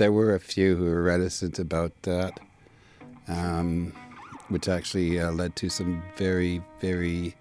there 0.00 0.10
were 0.10 0.34
a 0.34 0.40
few 0.40 0.76
who 0.76 0.84
were 0.84 1.02
reticent 1.02 1.58
about 1.58 1.92
that, 2.04 2.40
um, 3.28 3.92
which 4.48 4.66
actually 4.66 5.20
uh, 5.20 5.30
led 5.30 5.54
to 5.54 5.68
some 5.68 6.02
very, 6.16 6.62
very 6.80 7.36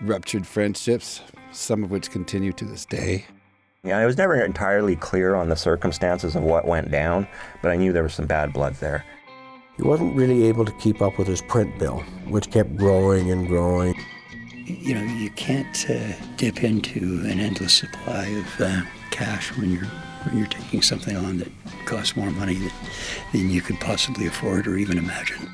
ruptured 0.00 0.44
friendships, 0.44 1.20
some 1.52 1.84
of 1.84 1.92
which 1.92 2.10
continue 2.10 2.52
to 2.52 2.64
this 2.64 2.84
day. 2.84 3.24
Yeah, 3.84 3.98
I 3.98 4.04
was 4.04 4.18
never 4.18 4.34
entirely 4.34 4.96
clear 4.96 5.36
on 5.36 5.48
the 5.48 5.54
circumstances 5.54 6.34
of 6.34 6.42
what 6.42 6.66
went 6.66 6.90
down, 6.90 7.28
but 7.62 7.70
I 7.70 7.76
knew 7.76 7.92
there 7.92 8.02
was 8.02 8.14
some 8.14 8.26
bad 8.26 8.52
blood 8.52 8.74
there. 8.74 9.04
He 9.76 9.84
wasn't 9.84 10.16
really 10.16 10.46
able 10.46 10.64
to 10.64 10.72
keep 10.72 11.00
up 11.00 11.18
with 11.18 11.28
his 11.28 11.40
print 11.40 11.78
bill, 11.78 12.00
which 12.26 12.50
kept 12.50 12.76
growing 12.76 13.30
and 13.30 13.46
growing. 13.46 13.94
You 14.66 14.96
know, 14.96 15.04
you 15.04 15.30
can't 15.30 15.88
uh, 15.88 16.14
dip 16.36 16.64
into 16.64 17.22
an 17.26 17.38
endless 17.38 17.74
supply 17.74 18.26
of 18.26 18.60
uh, 18.60 18.82
cash 19.12 19.56
when 19.56 19.70
you're 19.70 19.86
when 19.86 20.09
you're 20.32 20.46
taking 20.46 20.82
something 20.82 21.16
on 21.16 21.38
that 21.38 21.48
costs 21.86 22.16
more 22.16 22.30
money 22.30 22.54
than, 22.54 22.72
than 23.32 23.50
you 23.50 23.60
could 23.62 23.80
possibly 23.80 24.26
afford 24.26 24.66
or 24.66 24.76
even 24.76 24.98
imagine. 24.98 25.50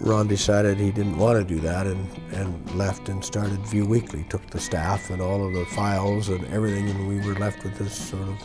Ron 0.00 0.26
decided 0.26 0.78
he 0.78 0.90
didn't 0.90 1.16
want 1.16 1.38
to 1.38 1.54
do 1.54 1.60
that 1.60 1.86
and, 1.86 2.08
and 2.32 2.74
left 2.74 3.08
and 3.08 3.24
started 3.24 3.60
Vue 3.66 3.86
Weekly, 3.86 4.24
took 4.28 4.44
the 4.50 4.58
staff 4.58 5.10
and 5.10 5.22
all 5.22 5.46
of 5.46 5.52
the 5.52 5.64
files 5.66 6.28
and 6.28 6.44
everything, 6.46 6.90
and 6.90 7.08
we 7.08 7.24
were 7.26 7.38
left 7.38 7.62
with 7.62 7.76
this 7.78 7.94
sort 8.10 8.28
of 8.28 8.38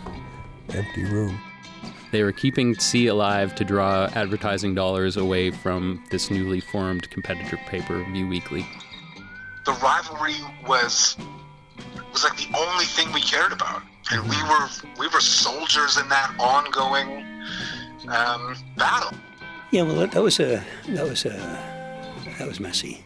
empty 0.75 1.03
room. 1.05 1.39
They 2.11 2.23
were 2.23 2.31
keeping 2.31 2.75
SEE 2.75 3.07
alive 3.07 3.55
to 3.55 3.63
draw 3.65 4.05
advertising 4.13 4.75
dollars 4.75 5.17
away 5.17 5.51
from 5.51 6.03
this 6.11 6.29
newly 6.29 6.59
formed 6.59 7.09
competitor 7.09 7.57
paper, 7.67 8.05
Vue 8.11 8.27
Weekly. 8.27 8.65
The 9.65 9.73
rivalry 9.73 10.35
was 10.65 11.17
was 12.13 12.23
like 12.23 12.37
the 12.37 12.57
only 12.57 12.85
thing 12.85 13.11
we 13.11 13.21
cared 13.21 13.51
about, 13.51 13.81
and 14.11 14.23
we 14.23 14.35
mm-hmm. 14.35 14.49
were 14.49 14.91
we 14.99 15.07
were 15.13 15.19
soldiers 15.19 15.97
in 15.97 16.07
that 16.09 16.33
ongoing 16.39 17.25
um, 18.07 18.55
battle. 18.77 19.17
Yeah, 19.71 19.83
well, 19.83 19.95
that, 19.95 20.11
that 20.11 20.23
was 20.23 20.39
a 20.39 20.63
that 20.89 21.03
was 21.03 21.25
a 21.25 21.29
that 22.37 22.47
was 22.47 22.59
messy. 22.59 23.03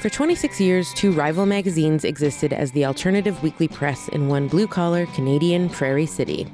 For 0.00 0.08
26 0.08 0.60
years, 0.60 0.92
two 0.94 1.12
rival 1.12 1.46
magazines 1.46 2.04
existed 2.04 2.52
as 2.52 2.72
the 2.72 2.84
alternative 2.84 3.40
weekly 3.40 3.68
press 3.68 4.08
in 4.08 4.26
one 4.26 4.48
blue 4.48 4.66
collar 4.66 5.06
Canadian 5.06 5.68
prairie 5.68 6.06
city. 6.06 6.46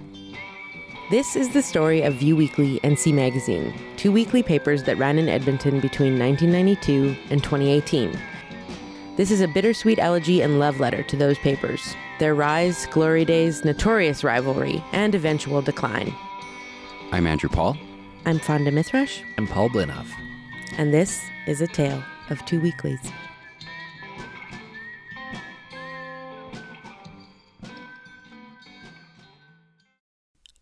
This 1.10 1.34
is 1.34 1.48
the 1.48 1.62
story 1.62 2.02
of 2.02 2.16
Vue 2.16 2.36
Weekly 2.36 2.78
and 2.84 2.98
SEE 2.98 3.12
Magazine, 3.12 3.72
two 3.96 4.12
weekly 4.12 4.42
papers 4.42 4.82
that 4.82 4.98
ran 4.98 5.18
in 5.18 5.30
Edmonton 5.30 5.80
between 5.80 6.18
1992 6.18 7.16
and 7.30 7.42
2018. 7.42 8.18
This 9.18 9.32
is 9.32 9.40
a 9.40 9.48
bittersweet 9.48 9.98
elegy 9.98 10.42
and 10.42 10.60
love 10.60 10.78
letter 10.78 11.02
to 11.02 11.16
those 11.16 11.36
papers, 11.38 11.96
their 12.20 12.36
rise, 12.36 12.86
glory 12.86 13.24
days, 13.24 13.64
notorious 13.64 14.22
rivalry, 14.22 14.80
and 14.92 15.12
eventual 15.12 15.60
decline. 15.60 16.14
I'm 17.10 17.26
Andrew 17.26 17.48
Paul. 17.48 17.76
I'm 18.26 18.38
Fawnda 18.38 18.70
Mithrush. 18.70 19.24
I'm 19.36 19.48
Paul 19.48 19.70
Blinov. 19.70 20.06
And 20.76 20.94
this 20.94 21.20
is 21.48 21.60
a 21.60 21.66
tale 21.66 22.00
of 22.30 22.46
two 22.46 22.60
weeklies. 22.60 23.00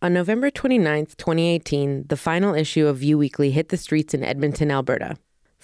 On 0.01 0.11
November 0.11 0.49
29, 0.49 1.05
2018, 1.15 2.07
the 2.07 2.17
final 2.17 2.55
issue 2.55 2.87
of 2.87 2.97
Vue 2.97 3.19
Weekly 3.19 3.51
hit 3.51 3.69
the 3.69 3.77
streets 3.77 4.15
in 4.15 4.23
Edmonton, 4.23 4.71
Alberta. 4.71 5.15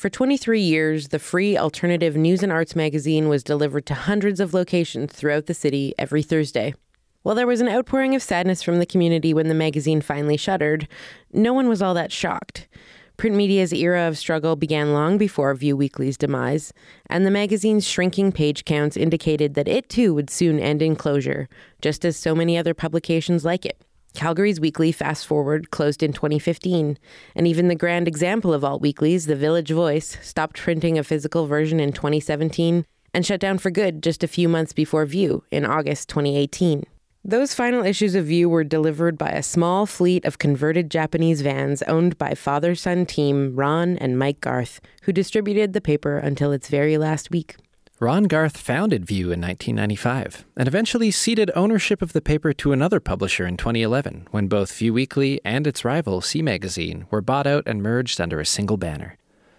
For 0.03 0.09
23 0.09 0.59
years, 0.59 1.07
the 1.07 1.17
free 1.17 1.57
alternative 1.57 2.17
news 2.17 2.43
and 2.43 2.51
arts 2.51 2.75
magazine 2.75 3.29
was 3.29 3.41
delivered 3.41 3.85
to 3.85 3.93
hundreds 3.93 4.41
of 4.41 4.53
locations 4.53 5.13
throughout 5.13 5.45
the 5.45 5.53
city 5.53 5.95
every 5.97 6.21
Thursday. 6.21 6.75
While 7.21 7.35
there 7.35 7.47
was 7.47 7.61
an 7.61 7.69
outpouring 7.69 8.13
of 8.13 8.21
sadness 8.21 8.61
from 8.61 8.79
the 8.79 8.85
community 8.85 9.33
when 9.33 9.47
the 9.47 9.53
magazine 9.53 10.01
finally 10.01 10.35
shuttered, 10.35 10.89
no 11.31 11.53
one 11.53 11.69
was 11.69 11.81
all 11.81 11.93
that 11.93 12.11
shocked. 12.11 12.67
Print 13.15 13.37
media's 13.37 13.71
era 13.71 14.01
of 14.01 14.17
struggle 14.17 14.57
began 14.57 14.91
long 14.91 15.17
before 15.17 15.55
Vue 15.55 15.77
Weekly's 15.77 16.17
demise, 16.17 16.73
and 17.09 17.25
the 17.25 17.31
magazine's 17.31 17.87
shrinking 17.87 18.33
page 18.33 18.65
counts 18.65 18.97
indicated 18.97 19.53
that 19.53 19.69
it 19.69 19.87
too 19.87 20.13
would 20.13 20.29
soon 20.29 20.59
end 20.59 20.81
in 20.81 20.97
closure, 20.97 21.47
just 21.81 22.03
as 22.03 22.17
so 22.17 22.35
many 22.35 22.57
other 22.57 22.73
publications 22.73 23.45
like 23.45 23.65
it. 23.65 23.81
Calgary's 24.13 24.59
weekly 24.59 24.91
Fast 24.91 25.25
Forward 25.25 25.71
closed 25.71 26.03
in 26.03 26.13
2015, 26.13 26.97
and 27.35 27.47
even 27.47 27.67
the 27.67 27.75
grand 27.75 28.07
example 28.07 28.53
of 28.53 28.63
alt 28.63 28.81
weeklies, 28.81 29.25
the 29.25 29.35
Village 29.35 29.71
Voice, 29.71 30.17
stopped 30.21 30.57
printing 30.57 30.97
a 30.97 31.03
physical 31.03 31.47
version 31.47 31.79
in 31.79 31.91
2017 31.91 32.85
and 33.13 33.25
shut 33.25 33.39
down 33.39 33.57
for 33.57 33.71
good 33.71 34.03
just 34.03 34.23
a 34.23 34.27
few 34.27 34.47
months 34.47 34.71
before 34.71 35.05
Vue 35.05 35.43
in 35.51 35.65
August 35.65 36.09
2018. 36.09 36.83
Those 37.25 37.53
final 37.53 37.85
issues 37.85 38.15
of 38.15 38.25
Vue 38.25 38.49
were 38.49 38.65
delivered 38.65 39.17
by 39.17 39.29
a 39.29 39.41
small 39.41 39.85
fleet 39.85 40.25
of 40.25 40.39
converted 40.39 40.91
Japanese 40.91 41.41
vans 41.41 41.81
owned 41.83 42.17
by 42.17 42.35
father 42.35 42.75
son 42.75 43.05
team 43.05 43.55
Ron 43.55 43.97
and 43.97 44.19
Mike 44.19 44.41
Garth, 44.41 44.81
who 45.03 45.13
distributed 45.13 45.73
the 45.73 45.81
paper 45.81 46.17
until 46.17 46.51
its 46.51 46.67
very 46.67 46.97
last 46.97 47.31
week. 47.31 47.55
Ron 48.03 48.25
Garth 48.25 48.57
founded 48.57 49.05
Vue 49.05 49.31
in 49.31 49.39
1995 49.39 50.43
and 50.57 50.67
eventually 50.67 51.09
ceded 51.09 51.49
ownership 51.55 52.01
of 52.01 52.11
the 52.11 52.19
paper 52.19 52.51
to 52.51 52.73
another 52.73 52.99
publisher 52.99 53.47
in 53.47 53.55
2011 53.55 54.27
when 54.31 54.49
both 54.49 54.77
Vue 54.77 54.91
Weekly 54.91 55.39
and 55.45 55.65
its 55.65 55.85
rival, 55.85 56.19
SEE 56.19 56.41
Magazine, 56.41 57.05
were 57.09 57.21
bought 57.21 57.47
out 57.47 57.63
and 57.65 57.81
merged 57.81 58.19
under 58.19 58.41
a 58.41 58.45
single 58.45 58.75
banner. 58.75 59.17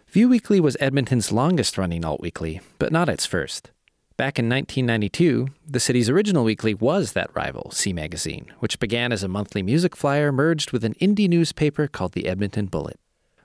View 0.08 0.28
Weekly 0.28 0.60
was 0.60 0.76
Edmonton's 0.78 1.32
longest 1.32 1.78
running 1.78 2.04
alt 2.04 2.20
weekly, 2.20 2.60
but 2.78 2.92
not 2.92 3.08
its 3.08 3.24
first. 3.24 3.70
Back 4.18 4.38
in 4.38 4.46
1992, 4.50 5.48
the 5.66 5.80
city's 5.80 6.10
original 6.10 6.44
weekly 6.44 6.74
was 6.74 7.12
that 7.12 7.34
rival, 7.34 7.70
SEE 7.70 7.94
Magazine, 7.94 8.52
which 8.58 8.78
began 8.78 9.10
as 9.10 9.22
a 9.22 9.26
monthly 9.26 9.62
music 9.62 9.96
flyer 9.96 10.30
merged 10.30 10.70
with 10.70 10.84
an 10.84 10.96
indie 11.00 11.30
newspaper 11.30 11.88
called 11.88 12.12
the 12.12 12.26
Edmonton 12.26 12.66
Bullet. 12.66 13.00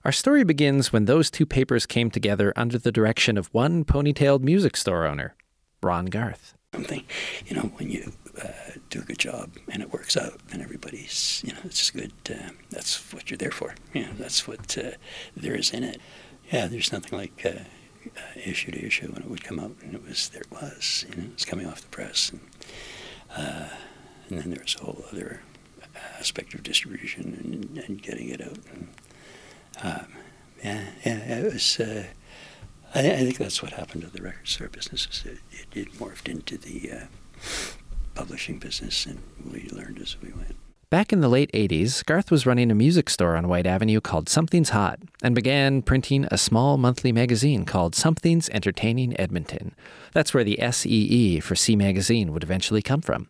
Our 0.09 0.13
story 0.13 0.43
begins 0.43 0.91
when 0.91 1.05
those 1.05 1.29
two 1.29 1.45
papers 1.45 1.85
came 1.85 2.09
together 2.09 2.51
under 2.55 2.79
the 2.79 2.91
direction 2.91 3.37
of 3.37 3.45
one 3.53 3.85
ponytailed 3.85 4.41
music 4.41 4.75
store 4.75 5.05
owner, 5.05 5.35
Ron 5.83 6.07
Garth. 6.07 6.55
Something, 6.73 7.03
you 7.45 7.55
know, 7.55 7.71
when 7.77 7.91
you 7.91 8.13
uh, 8.43 8.47
do 8.89 9.01
a 9.01 9.03
good 9.03 9.19
job 9.19 9.51
and 9.71 9.83
it 9.83 9.93
works 9.93 10.17
out, 10.17 10.39
and 10.51 10.63
everybody's, 10.63 11.43
you 11.45 11.53
know, 11.53 11.59
it's 11.63 11.91
good. 11.91 12.11
Uh, 12.27 12.49
that's 12.71 13.13
what 13.13 13.29
you're 13.29 13.37
there 13.37 13.51
for. 13.51 13.75
You 13.93 14.01
know, 14.01 14.13
that's 14.17 14.47
what 14.47 14.75
uh, 14.79 14.93
there 15.37 15.53
is 15.53 15.69
in 15.69 15.83
it. 15.83 16.01
Yeah, 16.51 16.65
there's 16.65 16.91
nothing 16.91 17.15
like 17.15 17.45
uh, 17.45 17.49
uh, 18.07 18.21
issue 18.43 18.71
to 18.71 18.83
issue 18.83 19.11
when 19.11 19.21
it 19.21 19.29
would 19.29 19.43
come 19.43 19.59
out, 19.59 19.75
and 19.83 19.93
it 19.93 20.03
was 20.03 20.29
there. 20.29 20.41
It 20.41 20.51
was, 20.51 21.05
you 21.07 21.17
know, 21.17 21.23
it 21.25 21.35
was 21.35 21.45
coming 21.45 21.67
off 21.67 21.81
the 21.81 21.87
press, 21.89 22.31
and, 22.31 22.41
uh, 23.37 23.69
and 24.27 24.39
then 24.39 24.49
there 24.49 24.63
was 24.63 24.75
a 24.81 24.85
whole 24.85 25.05
other 25.11 25.43
aspect 26.17 26.55
of 26.55 26.63
distribution 26.63 27.69
and, 27.77 27.83
and 27.85 28.01
getting 28.01 28.29
it 28.29 28.41
out. 28.41 28.57
And, 28.73 28.87
um, 29.83 30.07
yeah, 30.63 30.85
yeah, 31.05 31.39
it 31.39 31.53
was. 31.53 31.79
Uh, 31.79 32.05
I, 32.93 32.99
I, 32.99 33.17
think 33.17 33.37
that's 33.37 33.61
what 33.61 33.73
happened 33.73 34.03
to 34.03 34.09
the 34.09 34.21
record 34.21 34.47
store 34.47 34.67
business. 34.67 35.07
Is 35.11 35.25
it, 35.25 35.37
it, 35.51 35.77
it 35.77 35.93
morphed 35.93 36.27
into 36.27 36.57
the 36.57 36.91
uh, 36.91 37.05
publishing 38.15 38.59
business, 38.59 39.05
and 39.05 39.21
we 39.51 39.69
learned 39.71 39.99
as 39.99 40.19
we 40.21 40.31
went. 40.31 40.55
Back 40.89 41.13
in 41.13 41.21
the 41.21 41.29
late 41.29 41.51
80s, 41.51 42.03
Garth 42.03 42.31
was 42.31 42.47
running 42.47 42.71
a 42.71 42.75
music 42.75 43.11
store 43.11 43.35
on 43.35 43.47
Whyte 43.47 43.67
Avenue 43.67 44.01
called 44.01 44.27
Something's 44.27 44.71
Hot 44.71 44.99
and 45.21 45.35
began 45.35 45.83
printing 45.83 46.27
a 46.31 46.37
small 46.37 46.77
monthly 46.79 47.11
magazine 47.11 47.63
called 47.63 47.93
Something's 47.93 48.49
Entertaining 48.49 49.17
Edmonton. 49.19 49.75
That's 50.13 50.33
where 50.33 50.43
the 50.43 50.57
SEE 50.71 51.41
for 51.41 51.55
SEE 51.55 51.75
Magazine 51.75 52.33
would 52.33 52.41
eventually 52.41 52.81
come 52.81 53.01
from. 53.01 53.27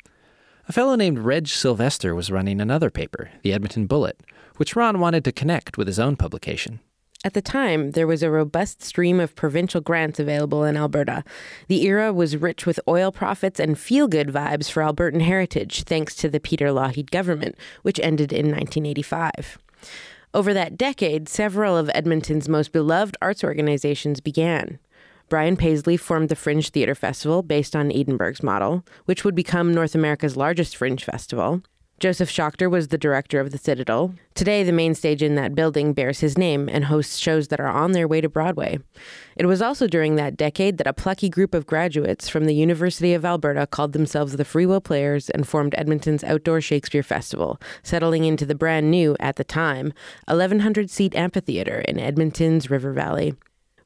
A 0.70 0.72
fellow 0.72 0.96
named 0.96 1.20
Reg 1.20 1.50
Sylvester 1.50 2.16
was 2.16 2.32
running 2.32 2.62
another 2.62 2.90
paper, 2.90 3.30
the 3.42 3.52
Edmonton 3.52 3.88
Bullet, 3.88 4.22
which 4.60 4.76
Ron 4.76 5.00
wanted 5.00 5.24
to 5.24 5.32
connect 5.32 5.78
with 5.78 5.88
his 5.88 6.00
own 6.00 6.18
publication. 6.18 6.82
At 7.24 7.34
the 7.34 7.42
time, 7.42 7.92
there 7.92 8.08
was 8.08 8.22
a 8.22 8.30
robust 8.30 8.84
stream 8.84 9.22
of 9.22 9.36
provincial 9.36 9.80
grants 9.80 10.20
available 10.20 10.66
in 10.66 10.76
Alberta. 10.76 11.24
The 11.70 11.86
era 11.86 12.12
was 12.12 12.36
rich 12.36 12.66
with 12.66 12.80
oil 12.86 13.12
profits 13.12 13.58
and 13.60 13.80
feel 13.80 14.10
good 14.10 14.28
vibes 14.28 14.70
for 14.70 14.84
Albertan 14.84 15.22
heritage, 15.22 15.84
thanks 15.84 16.14
to 16.16 16.30
the 16.30 16.42
Peter 16.42 16.68
Lougheed 16.68 17.10
government, 17.10 17.56
which 17.84 18.02
ended 18.02 18.34
in 18.34 18.48
1985. 18.48 19.58
Over 20.34 20.54
that 20.54 20.78
decade, 20.78 21.30
several 21.30 21.78
of 21.78 21.90
Edmonton's 21.94 22.50
most 22.50 22.74
beloved 22.74 23.16
arts 23.22 23.46
organizations 23.46 24.20
began. 24.20 24.78
Brian 25.30 25.56
Paisley 25.56 25.96
formed 25.96 26.28
the 26.28 26.36
Fringe 26.36 26.70
Theatre 26.70 26.96
Festival 26.96 27.44
based 27.44 27.76
on 27.76 27.92
Edinburgh's 27.92 28.44
model, 28.44 28.86
which 29.06 29.24
would 29.24 29.36
become 29.36 29.74
North 29.74 29.96
America's 29.96 30.36
largest 30.36 30.76
fringe 30.76 31.06
festival. 31.06 31.62
Joseph 32.00 32.30
Shoctor 32.30 32.70
was 32.70 32.88
the 32.88 32.98
director 32.98 33.42
of 33.42 33.52
the 33.52 33.58
Citadel. 33.58 34.14
Today, 34.34 34.64
the 34.64 34.72
main 34.72 34.96
stage 34.96 35.22
in 35.22 35.36
that 35.36 35.54
building 35.54 35.92
bears 35.92 36.22
his 36.22 36.38
name 36.38 36.70
and 36.70 36.86
hosts 36.86 37.18
shows 37.18 37.50
that 37.50 37.60
are 37.60 37.68
on 37.68 37.92
their 37.92 38.08
way 38.08 38.22
to 38.22 38.30
Broadway. 38.30 38.80
It 39.36 39.46
was 39.46 39.62
also 39.62 39.86
during 39.86 40.16
that 40.16 40.38
decade 40.38 40.78
that 40.78 40.88
a 40.88 40.94
plucky 40.94 41.28
group 41.28 41.54
of 41.54 41.68
graduates 41.68 42.30
from 42.30 42.46
the 42.46 42.56
University 42.56 43.14
of 43.14 43.26
Alberta 43.26 43.68
called 43.68 43.92
themselves 43.92 44.38
the 44.38 44.46
Free 44.46 44.66
Will 44.66 44.80
Players 44.80 45.30
and 45.30 45.46
formed 45.46 45.76
Edmonton's 45.78 46.24
Outdoor 46.24 46.62
Shakespeare 46.62 47.04
Festival, 47.04 47.60
settling 47.84 48.24
into 48.24 48.46
the 48.46 48.56
brand 48.56 48.90
new, 48.90 49.18
at 49.20 49.36
the 49.36 49.44
time, 49.44 49.92
1,100 50.28 50.90
seat 50.90 51.14
amphitheater 51.16 51.82
in 51.82 52.00
Edmonton's 52.00 52.70
River 52.70 52.94
Valley. 52.94 53.36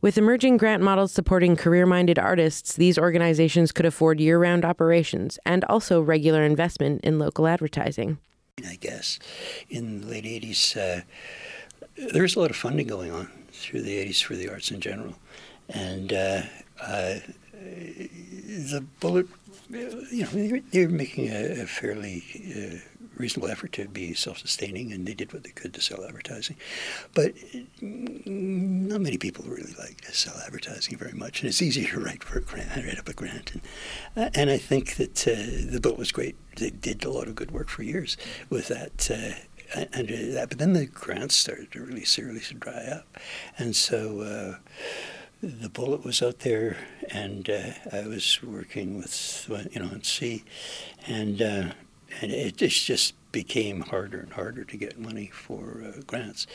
With 0.04 0.18
emerging 0.18 0.58
grant 0.58 0.84
models 0.84 1.14
supporting 1.14 1.56
career 1.56 1.86
minded 1.86 2.20
artists, 2.20 2.76
these 2.76 2.98
organizations 2.98 3.72
could 3.72 3.86
afford 3.86 4.20
year 4.20 4.38
round 4.38 4.66
operations 4.66 5.40
and 5.46 5.64
also 5.70 6.02
regular 6.02 6.44
investment 6.44 7.06
in 7.06 7.20
local 7.20 7.48
advertising. 7.48 8.18
I 8.68 8.76
guess 8.76 9.18
in 9.70 10.02
the 10.02 10.08
late 10.08 10.26
80s, 10.26 10.76
uh, 10.76 11.04
there 12.12 12.22
was 12.22 12.36
a 12.36 12.40
lot 12.42 12.50
of 12.50 12.58
funding 12.58 12.86
going 12.86 13.12
on 13.12 13.32
through 13.54 13.84
the 13.84 13.96
80s 14.06 14.22
for 14.22 14.36
the 14.36 14.50
arts 14.50 14.72
in 14.72 14.82
general. 14.82 15.16
And 15.70 16.12
uh, 16.12 16.42
uh, 16.82 17.20
the 17.54 18.86
Bullet, 19.00 19.28
you 19.70 20.24
know, 20.24 20.30
they 20.32 20.52
were, 20.52 20.60
they 20.70 20.86
were 20.86 20.92
making 20.92 21.30
a, 21.30 21.62
a 21.62 21.66
fairly 21.66 22.26
uh, 22.54 22.93
reasonable 23.18 23.50
effort 23.50 23.72
to 23.74 23.88
be 23.88 24.14
self-sustaining, 24.14 24.92
and 24.92 25.06
they 25.06 25.14
did 25.14 25.34
what 25.34 25.44
they 25.44 25.52
could 25.52 25.74
to 25.74 25.82
sell 25.82 26.04
advertising. 26.04 26.56
But 27.14 27.34
not 27.82 29.02
many 29.02 29.18
people 29.18 29.46
really 29.46 29.74
like 29.80 30.02
to 30.02 30.14
sell 30.14 30.36
advertising 30.46 30.98
very 30.98 31.14
much, 31.14 31.42
and 31.42 31.50
it's 31.50 31.62
easier 31.62 31.90
to 31.90 32.00
write 32.00 32.24
for 32.24 32.40
a 32.40 32.42
grant, 32.42 32.76
write 32.76 33.00
up 33.00 33.10
a 33.10 33.14
grant. 33.14 33.54
And, 33.54 33.62
uh, 34.16 34.30
and 34.34 34.50
I 34.50 34.58
think 34.58 34.96
that 34.96 35.28
uh, 35.28 35.72
the 35.72 35.80
book 35.82 35.98
was 35.98 36.12
great. 36.12 36.36
They 36.58 36.70
did 36.70 37.04
a 37.04 37.10
lot 37.10 37.28
of 37.28 37.36
good 37.36 37.52
work 37.52 37.70
for 37.70 37.84
years 37.84 38.18
with 38.50 38.68
that. 38.70 39.10
Uh, 39.10 39.40
and 39.76 40.08
that, 40.36 40.50
but 40.50 40.60
then 40.60 40.74
the 40.74 40.86
grants 40.86 41.36
started 41.36 41.72
to 41.72 41.84
really 41.84 42.06
seriously 42.06 42.58
dry 42.60 42.86
up, 42.86 43.08
and 43.58 43.76
so 43.76 44.20
uh, 44.22 44.58
the 45.42 45.70
bullet 45.70 46.06
was 46.06 46.22
out 46.22 46.40
there, 46.40 46.78
and 47.10 47.50
uh, 47.50 47.72
I 47.92 48.08
was 48.08 48.42
working 48.44 48.98
with 48.98 49.50
you 49.72 49.82
know 49.82 49.88
on 49.88 50.04
SEE, 50.04 50.44
and 51.08 51.42
uh, 51.42 51.72
and 52.22 52.32
it 52.32 52.58
just 52.58 52.86
just 52.86 53.14
became 53.32 53.82
harder 53.82 54.20
and 54.20 54.34
harder 54.34 54.64
to 54.64 54.78
get 54.78 55.00
money 55.00 55.30
for 55.34 55.84
uh, 55.86 56.02
grants, 56.06 56.48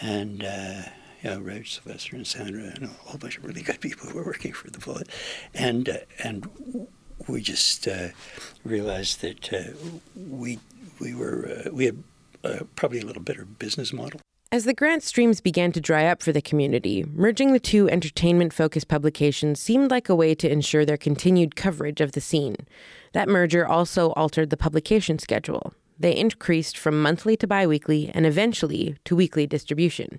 and. 0.00 0.44
Uh, 0.44 0.82
know, 1.24 1.40
Reg, 1.40 1.66
Sylvester, 1.66 2.14
and 2.14 2.26
Sandra, 2.26 2.62
and 2.62 2.84
a 2.84 2.86
whole 2.86 3.18
bunch 3.18 3.38
of 3.38 3.44
really 3.44 3.62
good 3.62 3.80
people 3.80 4.08
who 4.08 4.16
were 4.18 4.24
working 4.24 4.52
for 4.52 4.70
the 4.70 4.78
Bullet, 4.78 5.08
and 5.52 5.88
uh, 5.88 5.96
and 6.22 6.48
we 7.26 7.40
just 7.40 7.88
uh, 7.88 8.10
realized 8.64 9.20
that 9.22 9.52
uh, 9.52 9.72
we 10.14 10.60
we 11.00 11.14
were 11.14 11.64
we 11.72 11.86
had 11.86 12.04
probably 12.76 13.00
a 13.00 13.04
little 13.04 13.22
better 13.22 13.44
business 13.44 13.92
model. 13.92 14.20
As 14.50 14.64
the 14.64 14.72
grant 14.72 15.02
streams 15.02 15.42
began 15.42 15.72
to 15.72 15.80
dry 15.80 16.06
up 16.06 16.22
for 16.22 16.32
the 16.32 16.40
community, 16.40 17.04
merging 17.12 17.52
the 17.52 17.60
two 17.60 17.86
entertainment 17.90 18.54
focused 18.54 18.88
publications 18.88 19.60
seemed 19.60 19.90
like 19.90 20.08
a 20.08 20.14
way 20.14 20.34
to 20.36 20.50
ensure 20.50 20.86
their 20.86 20.96
continued 20.96 21.54
coverage 21.54 22.00
of 22.00 22.12
the 22.12 22.22
scene. 22.22 22.56
That 23.12 23.28
merger 23.28 23.66
also 23.66 24.12
altered 24.12 24.48
the 24.48 24.56
publication 24.56 25.18
schedule. 25.18 25.74
They 25.98 26.16
increased 26.16 26.78
from 26.78 27.02
monthly 27.02 27.36
to 27.36 27.46
biweekly 27.46 28.10
and 28.14 28.24
eventually 28.24 28.96
to 29.04 29.14
weekly 29.14 29.46
distribution. 29.46 30.18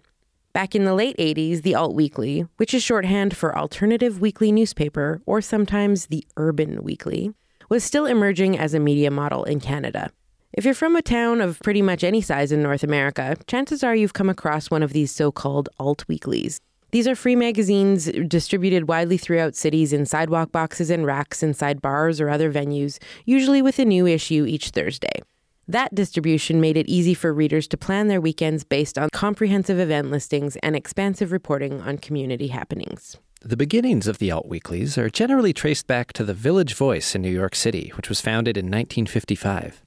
Back 0.54 0.76
in 0.76 0.86
the 0.86 0.94
late 0.94 1.18
80s, 1.18 1.64
the 1.64 1.74
Alt 1.74 1.96
Weekly, 1.96 2.46
which 2.58 2.76
is 2.76 2.84
shorthand 2.84 3.36
for 3.36 3.58
alternative 3.58 4.22
weekly 4.22 4.52
newspaper 4.52 5.24
or 5.26 5.42
sometimes 5.42 6.06
the 6.06 6.24
urban 6.38 6.84
weekly, 6.84 7.34
was 7.68 7.84
still 7.84 8.06
emerging 8.06 8.60
as 8.60 8.76
a 8.76 8.80
media 8.80 9.10
model 9.10 9.44
in 9.44 9.60
Canada. 9.60 10.12
If 10.51 10.66
you're 10.66 10.74
from 10.74 10.96
a 10.96 11.04
town 11.04 11.42
of 11.42 11.60
pretty 11.60 11.84
much 11.84 12.04
any 12.04 12.22
size 12.22 12.51
in 12.51 12.63
North 12.63 12.84
America, 12.84 13.38
chances 13.46 13.84
are 13.84 13.96
you've 13.96 14.13
come 14.13 14.30
across 14.30 14.72
one 14.72 14.81
of 14.81 14.94
these 14.94 15.12
so 15.12 15.31
called 15.31 15.69
alt 15.80 16.04
weeklies. 16.07 16.60
These 16.92 17.07
are 17.07 17.16
free 17.16 17.36
magazines 17.36 18.06
distributed 18.28 18.88
widely 18.88 19.18
throughout 19.18 19.56
cities 19.56 19.94
in 19.94 20.07
sidewalk 20.07 20.51
boxes 20.51 20.90
and 20.90 21.06
racks 21.06 21.44
inside 21.44 21.84
bars 21.84 22.19
or 22.19 22.30
other 22.30 22.51
venues, 22.51 22.98
usually 23.25 23.62
with 23.62 23.78
a 23.78 23.86
new 23.86 24.07
issue 24.07 24.46
each 24.48 24.72
Thursday. 24.72 25.22
That 25.68 25.94
distribution 25.94 26.60
made 26.60 26.78
it 26.78 26.90
easy 26.90 27.13
for 27.13 27.31
readers 27.31 27.68
to 27.68 27.78
plan 27.78 28.07
their 28.07 28.19
weekends 28.19 28.63
based 28.63 28.98
on 28.98 29.10
comprehensive 29.13 29.78
event 29.78 30.10
listings 30.10 30.56
and 30.63 30.75
expansive 30.75 31.31
reporting 31.31 31.80
on 31.81 32.00
community 32.00 32.48
happenings. 32.48 33.18
The 33.42 33.56
beginnings 33.56 34.07
of 34.07 34.18
the 34.18 34.31
alt 34.31 34.48
weeklies 34.48 34.98
are 34.98 35.12
generally 35.12 35.54
traced 35.54 35.86
back 35.86 36.12
to 36.13 36.24
the 36.24 36.34
Village 36.34 36.74
Voice 36.74 37.13
in 37.13 37.22
New 37.22 37.30
York 37.30 37.54
City, 37.54 37.94
which 37.95 38.10
was 38.10 38.19
founded 38.19 38.57
in 38.57 38.66
1955. 38.66 39.84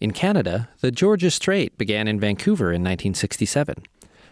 In 0.00 0.10
Canada, 0.10 0.68
the 0.80 0.90
Georgia 0.90 1.30
Straight 1.30 1.78
began 1.78 2.08
in 2.08 2.18
Vancouver 2.18 2.66
in 2.66 2.82
1967. 2.82 3.76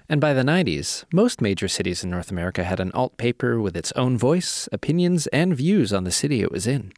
And 0.09 0.21
by 0.21 0.35
the 0.35 0.43
90s, 0.43 1.05
most 1.13 1.41
major 1.41 1.69
cities 1.69 2.03
in 2.03 2.11
North 2.11 2.31
America 2.31 2.65
had 2.65 2.81
an 2.81 2.91
alt 2.93 3.17
paper 3.17 3.61
with 3.61 3.77
its 3.77 3.93
own 3.93 4.19
voice, 4.19 4.69
opinions, 4.73 5.29
and 5.29 5.57
views 5.57 5.93
on 5.93 6.05
the 6.05 6.11
city 6.11 6.43
it 6.43 6.51
was 6.51 6.67
in. 6.67 6.93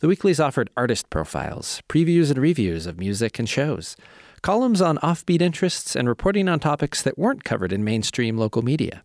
The 0.00 0.08
weeklies 0.08 0.38
offered 0.38 0.70
artist 0.76 1.10
profiles, 1.10 1.82
previews 1.88 2.30
and 2.30 2.38
reviews 2.38 2.86
of 2.86 2.98
music 2.98 3.38
and 3.38 3.48
shows, 3.48 3.96
columns 4.42 4.80
on 4.80 4.98
offbeat 4.98 5.40
interests, 5.40 5.96
and 5.96 6.08
reporting 6.08 6.48
on 6.48 6.60
topics 6.60 7.02
that 7.02 7.18
weren't 7.18 7.44
covered 7.44 7.72
in 7.72 7.82
mainstream 7.82 8.38
local 8.38 8.62
media. 8.62 9.02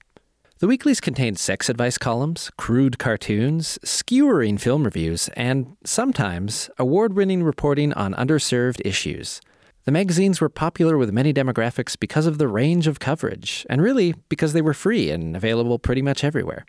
The 0.61 0.67
weeklies 0.67 1.01
contained 1.01 1.39
sex 1.39 1.69
advice 1.69 1.97
columns, 1.97 2.51
crude 2.55 2.99
cartoons, 2.99 3.79
skewering 3.83 4.59
film 4.59 4.83
reviews, 4.83 5.27
and 5.29 5.75
sometimes 5.83 6.69
award 6.77 7.13
winning 7.13 7.41
reporting 7.41 7.91
on 7.93 8.13
underserved 8.13 8.79
issues. 8.85 9.41
The 9.85 9.91
magazines 9.91 10.39
were 10.39 10.49
popular 10.49 10.99
with 10.99 11.11
many 11.11 11.33
demographics 11.33 11.99
because 11.99 12.27
of 12.27 12.37
the 12.37 12.47
range 12.47 12.85
of 12.85 12.99
coverage, 12.99 13.65
and 13.71 13.81
really 13.81 14.13
because 14.29 14.53
they 14.53 14.61
were 14.61 14.75
free 14.75 15.09
and 15.09 15.35
available 15.35 15.79
pretty 15.79 16.03
much 16.03 16.23
everywhere. 16.23 16.67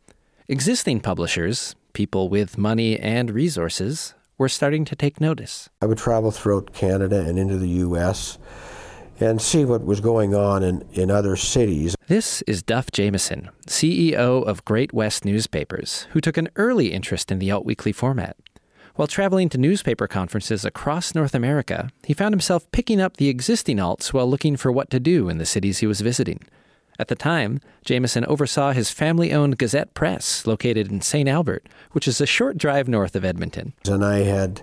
Existing 0.49 1.01
publishers, 1.01 1.77
people 1.93 2.31
with 2.31 2.57
money 2.57 2.99
and 2.99 3.31
resources, 3.31 4.15
were 4.39 4.49
starting 4.49 4.87
to 4.87 4.97
take 4.97 5.21
notice. 5.21 5.69
I 5.83 5.85
would 5.85 5.99
travel 5.99 6.31
throughout 6.31 6.73
Canada 6.73 7.21
and 7.21 7.39
into 7.39 7.59
the 7.59 7.69
U.S. 7.69 8.39
and 9.23 9.41
see 9.41 9.65
what 9.65 9.85
was 9.85 10.01
going 10.01 10.35
on 10.35 10.63
in, 10.63 10.85
in 10.93 11.11
other 11.11 11.37
cities. 11.37 11.95
This 12.09 12.43
is 12.43 12.63
Duff 12.63 12.91
Jamieson, 12.91 13.51
CEO 13.67 14.45
of 14.45 14.65
Great 14.65 14.93
West 14.93 15.25
Newspapers, 15.25 16.07
who 16.11 16.21
took 16.21 16.37
an 16.37 16.49
early 16.57 16.93
interest 16.93 17.31
in 17.31 17.39
the 17.39 17.51
alt 17.51 17.65
weekly 17.65 17.93
format. 17.93 18.37
While 18.95 19.09
traveling 19.09 19.49
to 19.51 19.59
newspaper 19.59 20.07
conferences 20.07 20.65
across 20.65 21.15
North 21.15 21.35
America, 21.35 21.89
he 22.05 22.13
found 22.13 22.35
himself 22.35 22.71
picking 22.73 23.01
up 23.01 23.17
the 23.17 23.29
existing 23.29 23.79
alts 23.79 24.13
while 24.13 24.29
looking 24.29 24.57
for 24.57 24.71
what 24.71 24.91
to 24.91 25.01
do 25.01 25.31
in 25.31 25.39
the 25.39 25.47
cities 25.47 25.79
he 25.79 25.87
was 25.87 26.03
visiting. 26.03 26.41
At 26.99 27.09
the 27.09 27.15
time, 27.15 27.61
Jamieson 27.87 28.27
oversaw 28.27 28.73
his 28.73 28.91
family 28.91 29.33
owned 29.33 29.57
Gazette 29.57 29.95
Press, 29.95 30.47
located 30.47 30.91
in 30.91 31.01
St. 31.01 31.29
Albert, 31.29 31.67
which 31.93 32.07
is 32.07 32.21
a 32.21 32.27
short 32.27 32.59
drive 32.59 32.87
north 32.87 33.17
of 33.17 33.25
Edmonton. 33.25 33.73
And 33.87 34.05
I 34.05 34.19
had 34.21 34.61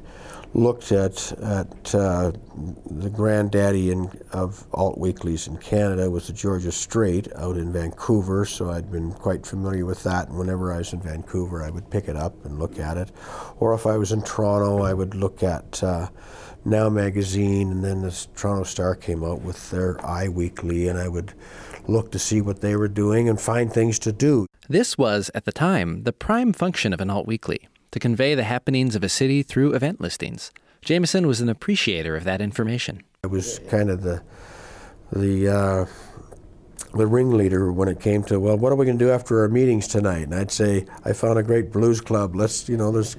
looked 0.53 0.91
at 0.91 1.31
at 1.41 1.95
uh, 1.95 2.31
the 2.89 3.09
granddaddy 3.09 3.91
in, 3.91 4.09
of 4.31 4.65
alt 4.73 4.97
weeklies 4.97 5.47
in 5.47 5.57
Canada 5.57 6.09
was 6.09 6.27
the 6.27 6.33
Georgia 6.33 6.71
Straight 6.71 7.27
out 7.35 7.57
in 7.57 7.71
Vancouver, 7.71 8.45
so 8.45 8.71
I'd 8.71 8.91
been 8.91 9.11
quite 9.11 9.45
familiar 9.45 9.85
with 9.85 10.03
that. 10.03 10.27
And 10.29 10.37
whenever 10.37 10.73
I 10.73 10.79
was 10.79 10.93
in 10.93 11.01
Vancouver, 11.01 11.63
I 11.63 11.69
would 11.69 11.89
pick 11.89 12.07
it 12.07 12.15
up 12.15 12.45
and 12.45 12.59
look 12.59 12.79
at 12.79 12.97
it. 12.97 13.11
Or 13.59 13.73
if 13.73 13.85
I 13.85 13.97
was 13.97 14.11
in 14.11 14.21
Toronto, 14.21 14.83
I 14.83 14.93
would 14.93 15.13
look 15.15 15.43
at 15.43 15.83
uh, 15.83 16.09
Now 16.65 16.89
magazine, 16.89 17.71
and 17.71 17.83
then 17.83 18.01
the 18.01 18.27
Toronto 18.35 18.63
Star 18.63 18.95
came 18.95 19.23
out 19.23 19.41
with 19.41 19.69
their 19.69 20.03
eye 20.05 20.29
Weekly, 20.29 20.87
and 20.87 20.97
I 20.97 21.07
would 21.07 21.33
look 21.87 22.11
to 22.11 22.19
see 22.19 22.41
what 22.41 22.61
they 22.61 22.75
were 22.75 22.87
doing 22.87 23.29
and 23.29 23.39
find 23.39 23.71
things 23.71 23.99
to 23.99 24.11
do. 24.11 24.45
This 24.67 24.97
was, 24.97 25.31
at 25.33 25.45
the 25.45 25.51
time, 25.51 26.03
the 26.03 26.13
prime 26.13 26.53
function 26.53 26.93
of 26.93 27.01
an 27.01 27.09
alt 27.09 27.25
weekly 27.25 27.67
to 27.91 27.99
convey 27.99 28.35
the 28.35 28.43
happenings 28.43 28.95
of 28.95 29.03
a 29.03 29.09
city 29.09 29.43
through 29.43 29.73
event 29.73 29.99
listings. 29.99 30.51
Jamieson 30.81 31.27
was 31.27 31.41
an 31.41 31.49
appreciator 31.49 32.15
of 32.15 32.23
that 32.23 32.41
information. 32.41 33.03
I 33.23 33.27
was 33.27 33.59
kind 33.69 33.89
of 33.89 34.01
the 34.01 34.21
the 35.11 35.47
uh, 35.47 35.85
the 36.93 37.05
ringleader 37.05 37.71
when 37.71 37.87
it 37.87 37.99
came 37.99 38.23
to 38.23 38.39
well, 38.39 38.57
what 38.57 38.71
are 38.71 38.75
we 38.75 38.85
going 38.85 38.97
to 38.97 39.05
do 39.05 39.11
after 39.11 39.41
our 39.41 39.49
meetings 39.49 39.87
tonight? 39.87 40.23
And 40.23 40.35
I'd 40.35 40.51
say 40.51 40.85
I 41.05 41.13
found 41.13 41.37
a 41.37 41.43
great 41.43 41.71
blues 41.71 42.01
club. 42.01 42.35
Let's 42.35 42.69
you 42.69 42.77
know 42.77 42.89
let's 42.89 43.17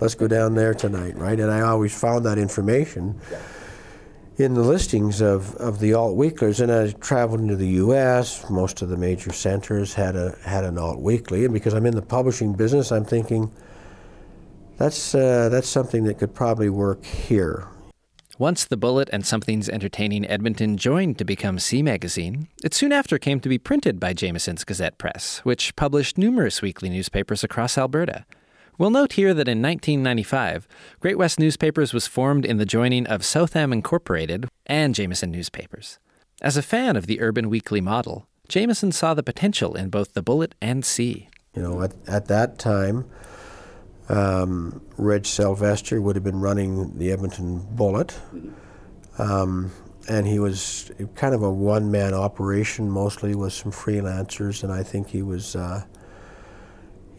let's 0.00 0.14
go 0.14 0.28
down 0.28 0.54
there 0.54 0.74
tonight, 0.74 1.16
right? 1.16 1.38
And 1.38 1.50
I 1.50 1.60
always 1.60 1.98
found 1.98 2.24
that 2.26 2.38
information 2.38 3.20
in 4.36 4.54
the 4.54 4.62
listings 4.62 5.20
of, 5.20 5.54
of 5.56 5.80
the 5.80 5.92
alt 5.92 6.16
weeklies. 6.16 6.60
And 6.60 6.72
I 6.72 6.92
traveled 6.92 7.40
into 7.40 7.56
the 7.56 7.68
U.S. 7.68 8.48
Most 8.48 8.80
of 8.80 8.88
the 8.88 8.96
major 8.96 9.32
centers 9.32 9.92
had 9.92 10.16
a 10.16 10.36
had 10.44 10.64
an 10.64 10.78
alt 10.78 11.00
weekly, 11.00 11.44
and 11.44 11.52
because 11.52 11.74
I'm 11.74 11.86
in 11.86 11.94
the 11.94 12.02
publishing 12.02 12.54
business, 12.54 12.90
I'm 12.90 13.04
thinking 13.04 13.50
that's 14.80 15.14
uh, 15.14 15.50
that's 15.50 15.68
something 15.68 16.04
that 16.04 16.18
could 16.18 16.34
probably 16.34 16.70
work 16.70 17.04
here. 17.04 17.68
Once 18.38 18.64
the 18.64 18.78
Bullet 18.78 19.10
and 19.12 19.26
Something's 19.26 19.68
Entertaining 19.68 20.26
Edmonton 20.26 20.78
joined 20.78 21.18
to 21.18 21.24
become 21.26 21.58
SEE 21.58 21.82
Magazine, 21.82 22.48
it 22.64 22.72
soon 22.72 22.90
after 22.90 23.18
came 23.18 23.38
to 23.40 23.50
be 23.50 23.58
printed 23.58 24.00
by 24.00 24.14
Jamieson's 24.14 24.64
Gazette 24.64 24.96
Press, 24.96 25.40
which 25.40 25.76
published 25.76 26.16
numerous 26.16 26.62
weekly 26.62 26.88
newspapers 26.88 27.44
across 27.44 27.76
Alberta. 27.76 28.24
We'll 28.78 28.88
note 28.88 29.12
here 29.12 29.34
that 29.34 29.48
in 29.48 29.60
1995, 29.60 30.66
Great 31.00 31.18
West 31.18 31.38
Newspapers 31.38 31.92
was 31.92 32.06
formed 32.06 32.46
in 32.46 32.56
the 32.56 32.64
joining 32.64 33.06
of 33.06 33.26
Southam 33.26 33.74
Incorporated 33.74 34.48
and 34.64 34.94
Jamieson 34.94 35.30
Newspapers. 35.30 35.98
As 36.40 36.56
a 36.56 36.62
fan 36.62 36.96
of 36.96 37.06
the 37.06 37.20
urban 37.20 37.50
weekly 37.50 37.82
model, 37.82 38.26
Jamieson 38.48 38.92
saw 38.92 39.12
the 39.12 39.22
potential 39.22 39.76
in 39.76 39.90
both 39.90 40.14
the 40.14 40.22
Bullet 40.22 40.54
and 40.62 40.82
SEE. 40.82 41.28
You 41.54 41.60
know, 41.60 41.82
at, 41.82 41.92
at 42.08 42.28
that 42.28 42.58
time, 42.58 43.04
um, 44.10 44.82
Reg 44.96 45.24
Sylvester 45.24 46.00
would 46.02 46.16
have 46.16 46.24
been 46.24 46.40
running 46.40 46.98
the 46.98 47.12
Edmonton 47.12 47.64
Bullet. 47.70 48.18
Um, 49.18 49.70
and 50.08 50.26
he 50.26 50.38
was 50.38 50.90
kind 51.14 51.34
of 51.34 51.42
a 51.42 51.50
one 51.50 51.90
man 51.90 52.12
operation, 52.14 52.90
mostly 52.90 53.34
with 53.34 53.52
some 53.52 53.70
freelancers. 53.70 54.64
And 54.64 54.72
I 54.72 54.82
think 54.82 55.08
he 55.08 55.22
was 55.22 55.54
uh, 55.54 55.84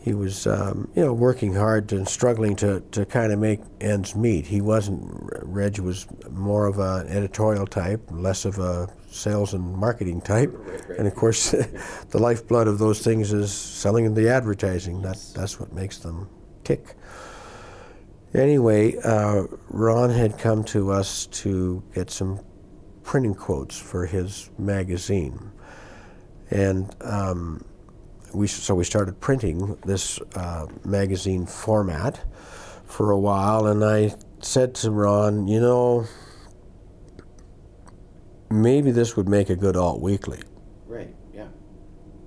he 0.01 0.13
was 0.13 0.47
um, 0.47 0.89
you 0.93 1.05
know 1.05 1.13
working 1.13 1.53
hard 1.53 1.93
and 1.93 2.07
struggling 2.07 2.57
to, 2.57 2.81
to 2.91 3.05
kind 3.05 3.31
of 3.31 3.39
make 3.39 3.61
ends 3.79 4.13
meet. 4.13 4.47
He 4.47 4.59
wasn't 4.59 5.07
Reg 5.43 5.79
was 5.79 6.07
more 6.29 6.65
of 6.65 6.79
an 6.79 7.07
editorial 7.07 7.67
type, 7.67 8.01
less 8.11 8.43
of 8.43 8.59
a 8.59 8.89
sales 9.09 9.53
and 9.53 9.75
marketing 9.77 10.19
type, 10.19 10.53
and 10.97 11.07
of 11.07 11.15
course 11.15 11.51
the 12.09 12.19
lifeblood 12.19 12.67
of 12.67 12.79
those 12.79 13.01
things 13.01 13.31
is 13.31 13.53
selling 13.53 14.13
the 14.13 14.27
advertising. 14.27 15.01
That 15.03 15.23
that's 15.33 15.57
what 15.57 15.71
makes 15.71 15.99
them 15.99 16.27
tick. 16.75 16.95
Anyway, 18.33 18.95
uh, 19.03 19.43
Ron 19.69 20.09
had 20.09 20.37
come 20.37 20.63
to 20.65 20.91
us 20.91 21.27
to 21.27 21.83
get 21.93 22.09
some 22.09 22.39
printing 23.03 23.35
quotes 23.35 23.77
for 23.77 24.05
his 24.05 24.49
magazine, 24.57 25.51
and. 26.49 26.95
Um, 27.01 27.65
we, 28.33 28.47
so 28.47 28.75
we 28.75 28.85
started 28.85 29.19
printing 29.19 29.77
this 29.85 30.17
uh, 30.35 30.65
magazine 30.85 31.45
format 31.45 32.23
for 32.85 33.11
a 33.11 33.19
while, 33.19 33.67
and 33.67 33.83
I 33.83 34.15
said 34.39 34.73
to 34.75 34.91
Ron, 34.91 35.47
you 35.47 35.59
know, 35.59 36.05
maybe 38.49 38.91
this 38.91 39.17
would 39.17 39.27
make 39.27 39.49
a 39.49 39.55
good 39.57 39.75
alt 39.75 40.01
weekly. 40.01 40.39
Right. 40.87 41.13
Yeah. 41.33 41.47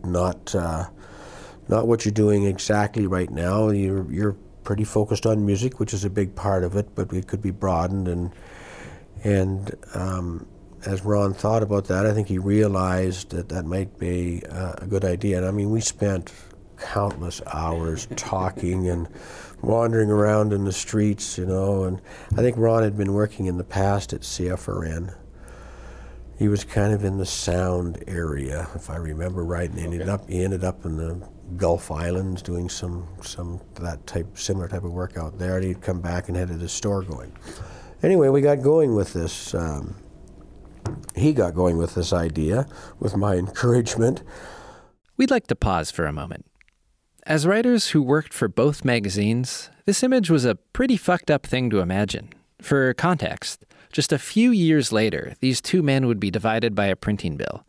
Not, 0.04 0.54
uh, 0.54 0.90
not 1.68 1.86
what 1.86 2.04
you're 2.04 2.12
doing 2.12 2.44
exactly 2.44 3.06
right 3.06 3.30
now. 3.30 3.70
You're 3.70 4.10
you're 4.10 4.36
pretty 4.62 4.84
focused 4.84 5.26
on 5.26 5.44
music, 5.44 5.78
which 5.78 5.92
is 5.92 6.04
a 6.04 6.10
big 6.10 6.34
part 6.34 6.64
of 6.64 6.76
it, 6.76 6.94
but 6.94 7.12
it 7.12 7.26
could 7.26 7.42
be 7.42 7.50
broadened 7.50 8.08
and 8.08 8.32
and 9.22 9.74
um, 9.94 10.46
as 10.86 11.04
Ron 11.04 11.32
thought 11.32 11.62
about 11.62 11.86
that, 11.86 12.06
I 12.06 12.12
think 12.12 12.28
he 12.28 12.38
realized 12.38 13.30
that 13.30 13.48
that 13.48 13.64
might 13.64 13.98
be 13.98 14.42
uh, 14.50 14.74
a 14.78 14.86
good 14.86 15.04
idea. 15.04 15.38
And 15.38 15.46
I 15.46 15.50
mean, 15.50 15.70
we 15.70 15.80
spent 15.80 16.32
countless 16.78 17.40
hours 17.52 18.06
talking 18.16 18.88
and 18.88 19.08
wandering 19.62 20.10
around 20.10 20.52
in 20.52 20.64
the 20.64 20.72
streets, 20.72 21.38
you 21.38 21.46
know. 21.46 21.84
And 21.84 22.00
I 22.32 22.42
think 22.42 22.56
Ron 22.58 22.82
had 22.82 22.96
been 22.96 23.14
working 23.14 23.46
in 23.46 23.56
the 23.56 23.64
past 23.64 24.12
at 24.12 24.20
CFRN. 24.20 25.14
He 26.38 26.48
was 26.48 26.64
kind 26.64 26.92
of 26.92 27.04
in 27.04 27.16
the 27.16 27.26
sound 27.26 28.02
area, 28.06 28.68
if 28.74 28.90
I 28.90 28.96
remember 28.96 29.44
right, 29.44 29.70
and 29.70 29.78
he 29.78 29.84
ended 29.84 30.08
up 30.08 30.28
he 30.28 30.42
ended 30.42 30.64
up 30.64 30.84
in 30.84 30.96
the 30.96 31.28
Gulf 31.56 31.90
Islands 31.90 32.42
doing 32.42 32.68
some 32.68 33.06
some 33.22 33.60
that 33.74 34.06
type 34.06 34.36
similar 34.36 34.68
type 34.68 34.84
of 34.84 34.92
work 34.92 35.16
out 35.16 35.38
there. 35.38 35.56
And 35.56 35.64
he'd 35.64 35.80
come 35.80 36.00
back 36.00 36.28
and 36.28 36.36
had 36.36 36.50
a 36.50 36.68
store 36.68 37.02
going. 37.02 37.32
Anyway, 38.02 38.28
we 38.28 38.40
got 38.40 38.62
going 38.62 38.94
with 38.94 39.12
this. 39.12 39.54
Um, 39.54 39.96
he 41.14 41.32
got 41.32 41.54
going 41.54 41.78
with 41.78 41.94
this 41.94 42.12
idea 42.12 42.66
with 42.98 43.16
my 43.16 43.34
encouragement. 43.36 44.22
We'd 45.16 45.30
like 45.30 45.46
to 45.46 45.56
pause 45.56 45.90
for 45.90 46.06
a 46.06 46.12
moment. 46.12 46.46
As 47.26 47.46
writers 47.46 47.88
who 47.88 48.02
worked 48.02 48.34
for 48.34 48.48
both 48.48 48.84
magazines, 48.84 49.70
this 49.86 50.02
image 50.02 50.28
was 50.28 50.44
a 50.44 50.56
pretty 50.56 50.96
fucked 50.96 51.30
up 51.30 51.46
thing 51.46 51.70
to 51.70 51.80
imagine. 51.80 52.28
For 52.60 52.92
context, 52.94 53.64
just 53.92 54.12
a 54.12 54.18
few 54.18 54.50
years 54.50 54.92
later, 54.92 55.34
these 55.40 55.60
two 55.60 55.82
men 55.82 56.06
would 56.06 56.20
be 56.20 56.30
divided 56.30 56.74
by 56.74 56.86
a 56.86 56.96
printing 56.96 57.36
bill. 57.36 57.64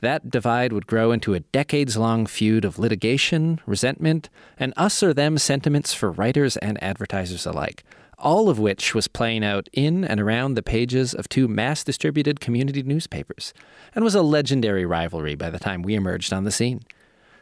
That 0.00 0.30
divide 0.30 0.72
would 0.72 0.86
grow 0.86 1.10
into 1.10 1.34
a 1.34 1.40
decades 1.40 1.96
long 1.96 2.26
feud 2.26 2.64
of 2.64 2.78
litigation, 2.78 3.60
resentment, 3.66 4.28
and 4.58 4.72
us 4.76 5.02
or 5.02 5.12
them 5.12 5.38
sentiments 5.38 5.92
for 5.92 6.12
writers 6.12 6.56
and 6.58 6.82
advertisers 6.82 7.46
alike, 7.46 7.82
all 8.16 8.48
of 8.48 8.58
which 8.58 8.94
was 8.94 9.08
playing 9.08 9.44
out 9.44 9.68
in 9.72 10.04
and 10.04 10.20
around 10.20 10.54
the 10.54 10.62
pages 10.62 11.14
of 11.14 11.28
two 11.28 11.48
mass 11.48 11.82
distributed 11.82 12.38
community 12.38 12.82
newspapers, 12.82 13.52
and 13.94 14.04
was 14.04 14.14
a 14.14 14.22
legendary 14.22 14.86
rivalry 14.86 15.34
by 15.34 15.50
the 15.50 15.58
time 15.58 15.82
we 15.82 15.94
emerged 15.94 16.32
on 16.32 16.44
the 16.44 16.52
scene. 16.52 16.80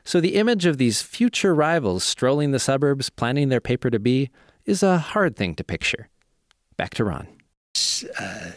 So 0.02 0.20
the 0.20 0.36
image 0.36 0.66
of 0.66 0.78
these 0.78 1.02
future 1.02 1.54
rivals 1.54 2.04
strolling 2.04 2.52
the 2.52 2.58
suburbs, 2.58 3.10
planning 3.10 3.48
their 3.48 3.60
paper 3.60 3.90
to 3.90 3.98
be, 3.98 4.30
is 4.64 4.82
a 4.82 4.98
hard 4.98 5.36
thing 5.36 5.54
to 5.56 5.64
picture. 5.64 6.08
Back 6.76 6.94
to 6.94 7.04
Ron. 7.04 7.28
Uh, 8.18 8.52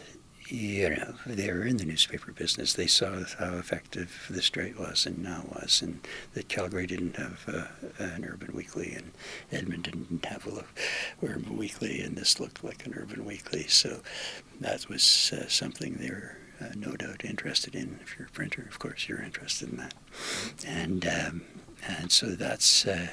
you 0.50 0.90
know, 0.90 1.14
they 1.26 1.50
were 1.52 1.64
in 1.64 1.76
the 1.76 1.84
newspaper 1.84 2.32
business. 2.32 2.72
They 2.72 2.86
saw 2.86 3.24
how 3.38 3.54
effective 3.54 4.26
the 4.28 4.42
Straight 4.42 4.78
was 4.78 5.06
and 5.06 5.18
now 5.22 5.44
was, 5.48 5.80
and 5.80 6.00
that 6.34 6.48
Calgary 6.48 6.86
didn't 6.86 7.16
have 7.16 7.44
uh, 7.46 8.04
an 8.04 8.24
urban 8.24 8.54
weekly, 8.54 8.92
and 8.92 9.12
Edmonton 9.52 10.06
didn't 10.08 10.24
have 10.24 10.46
a 10.46 10.64
urban 11.24 11.56
weekly, 11.56 12.00
and 12.00 12.16
this 12.16 12.40
looked 12.40 12.64
like 12.64 12.84
an 12.84 12.94
urban 12.96 13.24
weekly. 13.24 13.66
So 13.68 14.00
that 14.60 14.88
was 14.88 15.32
uh, 15.32 15.48
something 15.48 15.94
they 15.94 16.10
were 16.10 16.36
uh, 16.60 16.72
no 16.76 16.92
doubt 16.96 17.24
interested 17.24 17.74
in. 17.74 18.00
If 18.02 18.18
you're 18.18 18.28
a 18.28 18.32
printer, 18.32 18.66
of 18.68 18.78
course, 18.78 19.08
you're 19.08 19.22
interested 19.22 19.70
in 19.70 19.76
that, 19.76 19.94
and 20.66 21.06
um, 21.06 21.42
and 21.86 22.10
so 22.10 22.26
that's 22.26 22.86
uh, 22.86 23.08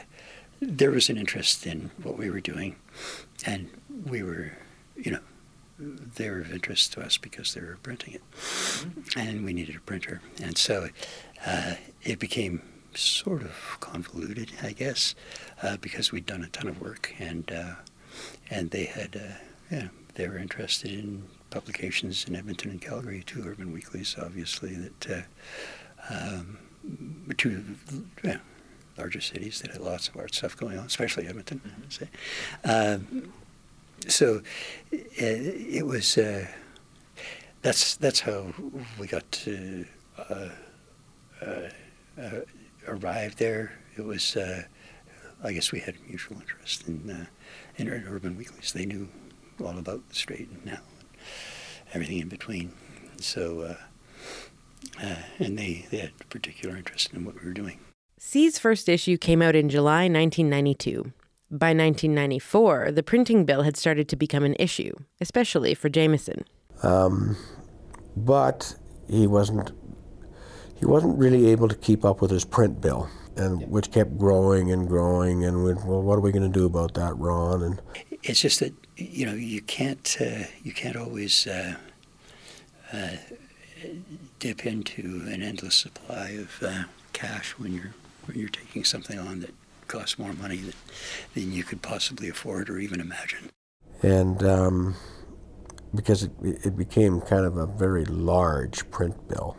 there 0.59 0.91
was 0.91 1.09
an 1.09 1.17
interest 1.17 1.67
in 1.67 1.91
what 2.01 2.17
we 2.17 2.31
were 2.31 2.41
doing, 2.41 2.77
and 3.45 3.69
we 4.05 4.23
were, 4.23 4.53
you 4.95 5.11
know 5.11 5.19
they 5.79 6.29
were 6.29 6.39
of 6.39 6.51
interest 6.51 6.93
to 6.93 7.01
us 7.01 7.17
because 7.17 7.53
they 7.53 7.61
were 7.61 7.77
printing 7.83 8.15
it, 8.15 8.21
mm-hmm. 8.31 9.19
and 9.19 9.45
we 9.45 9.53
needed 9.53 9.75
a 9.75 9.81
printer, 9.81 10.21
and 10.41 10.57
so 10.57 10.89
uh, 11.45 11.75
it 12.03 12.19
became 12.19 12.61
sort 12.95 13.43
of 13.43 13.77
convoluted, 13.79 14.51
I 14.63 14.71
guess, 14.71 15.13
uh, 15.61 15.77
because 15.77 16.11
we'd 16.11 16.25
done 16.25 16.43
a 16.43 16.49
ton 16.49 16.67
of 16.67 16.81
work, 16.81 17.13
and 17.19 17.51
uh, 17.51 17.75
and 18.49 18.71
they 18.71 18.85
had, 18.85 19.15
uh, 19.15 19.35
yeah, 19.71 19.87
they 20.15 20.27
were 20.27 20.37
interested 20.37 20.91
in 20.91 21.23
publications 21.49 22.25
in 22.27 22.35
Edmonton 22.35 22.71
and 22.71 22.81
Calgary, 22.81 23.23
two 23.25 23.43
urban 23.45 23.71
weeklies, 23.71 24.15
obviously 24.19 24.75
that 24.75 25.27
uh, 26.09 26.13
um, 26.13 26.57
two 27.37 27.63
yeah, 28.23 28.37
larger 28.97 29.21
cities 29.21 29.61
that 29.61 29.71
had 29.71 29.81
lots 29.81 30.07
of 30.07 30.17
art 30.17 30.33
stuff 30.33 30.57
going 30.57 30.77
on, 30.77 30.85
especially 30.85 31.27
Edmonton. 31.27 31.61
Mm-hmm. 31.65 32.69
Um, 32.69 33.31
so 34.07 34.41
uh, 34.93 34.99
it 35.21 35.85
was 35.85 36.17
uh, 36.17 36.47
that's 37.61 37.95
that's 37.95 38.21
how 38.21 38.53
we 38.99 39.07
got 39.07 39.29
to 39.31 39.85
uh, 40.17 40.49
uh, 41.41 41.69
uh 42.21 42.39
arrive 42.87 43.35
there. 43.37 43.73
It 43.97 44.05
was 44.05 44.37
I 45.43 45.53
guess 45.53 45.71
we 45.71 45.79
had 45.79 45.95
mutual 46.07 46.39
interest 46.39 46.87
in 46.87 47.27
in 47.77 47.89
urban 47.89 48.37
weeklies. 48.37 48.73
They 48.73 48.85
knew 48.85 49.09
all 49.63 49.77
about 49.77 50.07
the 50.09 50.15
straight 50.15 50.49
and 50.49 50.65
now 50.65 50.79
everything 51.93 52.19
in 52.19 52.27
between. 52.27 52.73
So 53.19 53.75
and 55.39 55.57
they 55.57 55.85
they 55.89 55.97
had 55.97 56.29
particular 56.29 56.77
interest 56.77 57.13
in 57.13 57.25
what 57.25 57.35
we 57.35 57.45
were 57.45 57.53
doing. 57.53 57.79
SEE's 58.19 58.57
first 58.57 58.89
issue 58.89 59.17
came 59.17 59.41
out 59.41 59.55
in 59.55 59.69
July 59.69 60.09
1992. 60.09 61.13
By 61.49 61.67
1994, 61.67 62.91
the 62.91 63.03
printing 63.03 63.45
bill 63.45 63.61
had 63.61 63.77
started 63.77 64.09
to 64.09 64.17
become 64.17 64.43
an 64.43 64.55
issue, 64.59 64.91
especially 65.21 65.73
for 65.73 65.87
Jamieson. 65.87 66.43
Um, 66.83 67.37
but 68.17 68.75
he 69.09 69.27
wasn't 69.27 69.71
he 70.77 70.85
wasn't 70.85 71.17
really 71.17 71.47
able 71.47 71.69
to 71.69 71.75
keep 71.75 72.03
up 72.03 72.21
with 72.21 72.31
his 72.31 72.43
print 72.43 72.81
bill, 72.81 73.09
and 73.37 73.61
yeah. 73.61 73.67
which 73.67 73.91
kept 73.91 74.17
growing 74.17 74.71
and 74.71 74.89
growing. 74.89 75.45
And 75.45 75.63
we, 75.63 75.73
well, 75.73 76.01
what 76.01 76.17
are 76.17 76.21
we 76.21 76.33
going 76.33 76.51
to 76.51 76.59
do 76.59 76.65
about 76.65 76.93
that, 76.95 77.17
Ron? 77.17 77.63
And 77.63 77.81
it's 78.23 78.41
just 78.41 78.59
that 78.59 78.73
you 78.97 79.25
know 79.25 79.33
you 79.33 79.61
can't 79.61 80.17
uh, 80.19 80.43
you 80.63 80.73
can't 80.73 80.97
always 80.97 81.47
uh, 81.47 81.75
uh, 82.91 83.15
dip 84.39 84.65
into 84.65 85.23
an 85.27 85.41
endless 85.41 85.75
supply 85.75 86.31
of 86.31 86.61
uh, 86.61 86.83
cash 87.13 87.51
when 87.51 87.73
you're 87.73 87.95
when 88.25 88.37
you're 88.37 88.49
taking 88.49 88.83
something 88.83 89.17
on 89.17 89.39
that 89.39 89.53
cost 89.87 90.19
more 90.19 90.33
money 90.33 90.57
than, 90.57 90.73
than 91.33 91.51
you 91.51 91.63
could 91.63 91.81
possibly 91.81 92.29
afford 92.29 92.69
or 92.69 92.79
even 92.79 92.99
imagine. 92.99 93.49
And 94.03 94.43
um, 94.43 94.95
because 95.95 96.23
it, 96.23 96.31
it 96.41 96.77
became 96.77 97.21
kind 97.21 97.45
of 97.45 97.57
a 97.57 97.65
very 97.65 98.05
large 98.05 98.89
print 98.91 99.27
bill. 99.27 99.57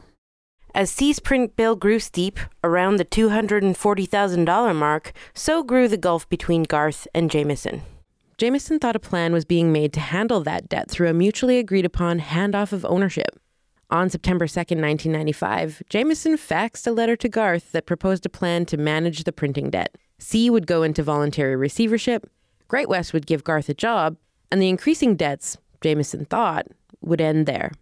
As 0.75 0.91
SEE's 0.91 1.19
print 1.19 1.57
bill 1.57 1.75
grew 1.75 1.99
steep, 1.99 2.39
around 2.63 2.97
the 2.97 3.05
$240,000 3.05 4.77
mark, 4.77 5.13
so 5.35 5.63
grew 5.63 5.89
the 5.89 5.97
gulf 5.97 6.29
between 6.29 6.63
Garth 6.63 7.09
and 7.15 7.31
Jamieson. 7.31 7.83
Jamieson 8.37 8.79
thought 8.79 8.95
a 8.95 9.01
plan 9.01 9.33
was 9.33 9.45
being 9.45 9.73
made 9.73 9.93
to 9.95 10.01
handle 10.01 10.41
that 10.45 10.69
debt 10.69 10.89
through 10.89 11.09
a 11.09 11.13
mutually 11.13 11.59
agreed 11.59 11.85
upon 11.85 12.21
handoff 12.21 12.73
of 12.73 12.85
ownership. 12.85 13.41
On 13.91 14.09
September 14.11 14.47
2, 14.47 14.61
1995, 14.61 15.83
Jamieson 15.89 16.37
faxed 16.37 16.87
a 16.87 16.93
letter 16.93 17.17
to 17.17 17.29
Garth 17.29 17.73
that 17.73 17.87
proposed 17.87 18.25
a 18.27 18.29
plan 18.29 18.67
to 18.67 18.77
manage 18.77 19.25
the 19.25 19.33
printing 19.33 19.71
debt. 19.71 19.97
SEE 20.19 20.51
would 20.51 20.67
go 20.67 20.83
into 20.83 21.03
voluntary 21.03 21.57
receivership, 21.57 22.29
Great 22.67 22.89
West 22.89 23.13
would 23.13 23.27
give 23.27 23.45
Garth 23.45 23.69
a 23.69 23.75
job, 23.75 24.17
and 24.51 24.61
the 24.61 24.69
increasing 24.69 25.17
debts, 25.17 25.57
Jamieson 25.81 26.27
thought, 26.27 26.67
would 27.01 27.21
end 27.21 27.47
there. 27.47 27.73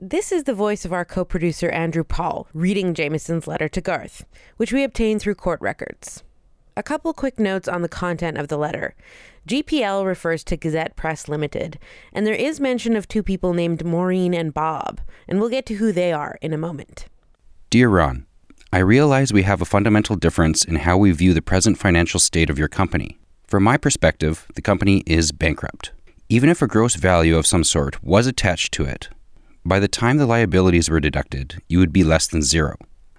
This 0.00 0.32
is 0.32 0.44
the 0.44 0.54
voice 0.54 0.84
of 0.84 0.92
our 0.92 1.04
co 1.04 1.24
producer 1.24 1.68
Andrew 1.68 2.02
Paul 2.02 2.48
reading 2.54 2.94
Jamieson's 2.94 3.46
letter 3.46 3.68
to 3.68 3.80
Garth, 3.80 4.24
which 4.56 4.72
we 4.72 4.82
obtained 4.82 5.20
through 5.20 5.36
court 5.36 5.60
records. 5.60 6.24
A 6.76 6.82
couple 6.82 7.12
quick 7.12 7.38
notes 7.38 7.68
on 7.68 7.82
the 7.82 7.88
content 7.88 8.38
of 8.38 8.48
the 8.48 8.56
letter. 8.56 8.94
GPL 9.46 10.06
refers 10.06 10.42
to 10.44 10.56
Gazette 10.56 10.96
Press 10.96 11.28
Limited, 11.28 11.78
and 12.12 12.26
there 12.26 12.34
is 12.34 12.60
mention 12.60 12.96
of 12.96 13.06
two 13.06 13.22
people 13.22 13.52
named 13.52 13.84
Maureen 13.84 14.32
and 14.32 14.54
Bob, 14.54 15.00
and 15.28 15.38
we'll 15.38 15.50
get 15.50 15.66
to 15.66 15.74
who 15.74 15.92
they 15.92 16.12
are 16.12 16.38
in 16.40 16.52
a 16.52 16.58
moment. 16.58 17.06
Dear 17.68 17.88
Ron, 17.90 18.26
I 18.74 18.78
realize 18.78 19.34
we 19.34 19.42
have 19.42 19.60
a 19.60 19.66
fundamental 19.66 20.16
difference 20.16 20.64
in 20.64 20.76
how 20.76 20.96
we 20.96 21.10
view 21.10 21.34
the 21.34 21.42
present 21.42 21.76
financial 21.76 22.18
state 22.18 22.48
of 22.48 22.58
your 22.58 22.68
company. 22.68 23.18
From 23.46 23.64
my 23.64 23.76
perspective, 23.76 24.46
the 24.54 24.62
company 24.62 25.02
is 25.04 25.30
bankrupt. 25.30 25.92
Even 26.30 26.48
if 26.48 26.62
a 26.62 26.66
gross 26.66 26.94
value 26.94 27.36
of 27.36 27.46
some 27.46 27.64
sort 27.64 28.02
was 28.02 28.26
attached 28.26 28.72
to 28.72 28.84
it, 28.84 29.10
by 29.62 29.78
the 29.78 29.88
time 29.88 30.16
the 30.16 30.24
liabilities 30.24 30.88
were 30.88 31.00
deducted, 31.00 31.60
you 31.68 31.80
would 31.80 31.92
be 31.92 32.02
less 32.02 32.26
than 32.26 32.40
zero. 32.40 32.76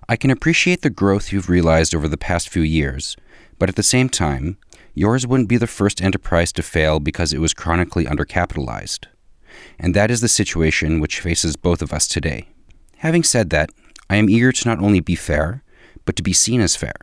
I 0.09 0.15
can 0.15 0.31
appreciate 0.31 0.81
the 0.81 0.89
growth 0.89 1.31
you've 1.31 1.49
realized 1.49 1.93
over 1.93 2.07
the 2.07 2.17
past 2.17 2.49
few 2.49 2.63
years, 2.63 3.15
but 3.59 3.69
at 3.69 3.75
the 3.75 3.83
same 3.83 4.09
time, 4.09 4.57
yours 4.95 5.27
wouldn't 5.27 5.49
be 5.49 5.57
the 5.57 5.67
first 5.67 6.01
enterprise 6.01 6.51
to 6.53 6.63
fail 6.63 6.99
because 6.99 7.31
it 7.31 7.39
was 7.39 7.53
chronically 7.53 8.05
undercapitalized. 8.05 9.05
And 9.77 9.93
that 9.93 10.09
is 10.09 10.21
the 10.21 10.27
situation 10.27 10.99
which 10.99 11.19
faces 11.19 11.55
both 11.55 11.83
of 11.83 11.93
us 11.93 12.07
today. 12.07 12.47
Having 12.97 13.23
said 13.25 13.51
that, 13.51 13.69
I 14.13 14.17
am 14.17 14.29
eager 14.29 14.51
to 14.51 14.69
not 14.69 14.77
only 14.77 14.99
be 14.99 15.15
fair, 15.15 15.63
but 16.05 16.15
to 16.17 16.21
be 16.21 16.33
seen 16.33 16.61
as 16.61 16.75
fair. 16.75 16.93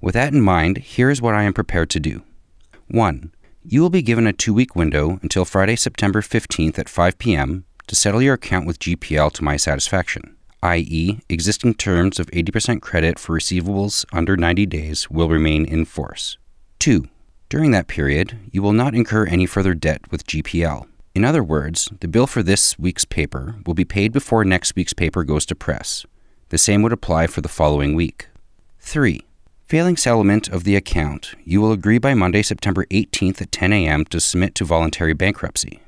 With 0.00 0.14
that 0.14 0.32
in 0.32 0.40
mind, 0.40 0.78
here 0.78 1.08
is 1.08 1.22
what 1.22 1.36
I 1.36 1.44
am 1.44 1.52
prepared 1.52 1.88
to 1.90 2.00
do. 2.00 2.24
1. 2.88 3.32
You 3.62 3.80
will 3.80 3.90
be 3.90 4.02
given 4.02 4.26
a 4.26 4.32
two 4.32 4.52
week 4.52 4.74
window 4.74 5.20
until 5.22 5.44
Friday, 5.44 5.76
September 5.76 6.20
15th 6.20 6.76
at 6.76 6.88
5 6.88 7.16
p.m. 7.16 7.64
to 7.86 7.94
settle 7.94 8.20
your 8.20 8.34
account 8.34 8.66
with 8.66 8.80
GPL 8.80 9.30
to 9.34 9.44
my 9.44 9.56
satisfaction, 9.56 10.36
i.e., 10.64 11.20
existing 11.28 11.74
terms 11.74 12.18
of 12.18 12.26
80% 12.32 12.82
credit 12.82 13.20
for 13.20 13.38
receivables 13.38 14.04
under 14.12 14.36
90 14.36 14.66
days 14.66 15.08
will 15.08 15.28
remain 15.28 15.64
in 15.64 15.84
force. 15.84 16.38
2. 16.80 17.06
During 17.48 17.70
that 17.70 17.86
period, 17.86 18.36
you 18.50 18.62
will 18.62 18.72
not 18.72 18.96
incur 18.96 19.26
any 19.26 19.46
further 19.46 19.74
debt 19.74 20.10
with 20.10 20.26
GPL. 20.26 20.88
In 21.14 21.24
other 21.24 21.44
words, 21.44 21.88
the 22.00 22.08
bill 22.08 22.26
for 22.26 22.42
this 22.42 22.76
week's 22.80 23.04
paper 23.04 23.54
will 23.64 23.74
be 23.74 23.84
paid 23.84 24.12
before 24.12 24.44
next 24.44 24.74
week's 24.74 24.92
paper 24.92 25.22
goes 25.22 25.46
to 25.46 25.54
press. 25.54 26.04
The 26.50 26.58
same 26.58 26.82
would 26.82 26.92
apply 26.92 27.26
for 27.26 27.42
the 27.42 27.48
following 27.48 27.94
week. 27.94 28.28
3. 28.80 29.22
Failing 29.64 29.98
settlement 29.98 30.48
of 30.48 30.64
the 30.64 30.76
account, 30.76 31.34
you 31.44 31.60
will 31.60 31.72
agree 31.72 31.98
by 31.98 32.14
Monday, 32.14 32.40
September 32.40 32.86
18th 32.86 33.42
at 33.42 33.52
10 33.52 33.72
a.m. 33.74 34.06
to 34.06 34.18
submit 34.18 34.54
to 34.54 34.64
voluntary 34.64 35.12
bankruptcy. 35.12 35.82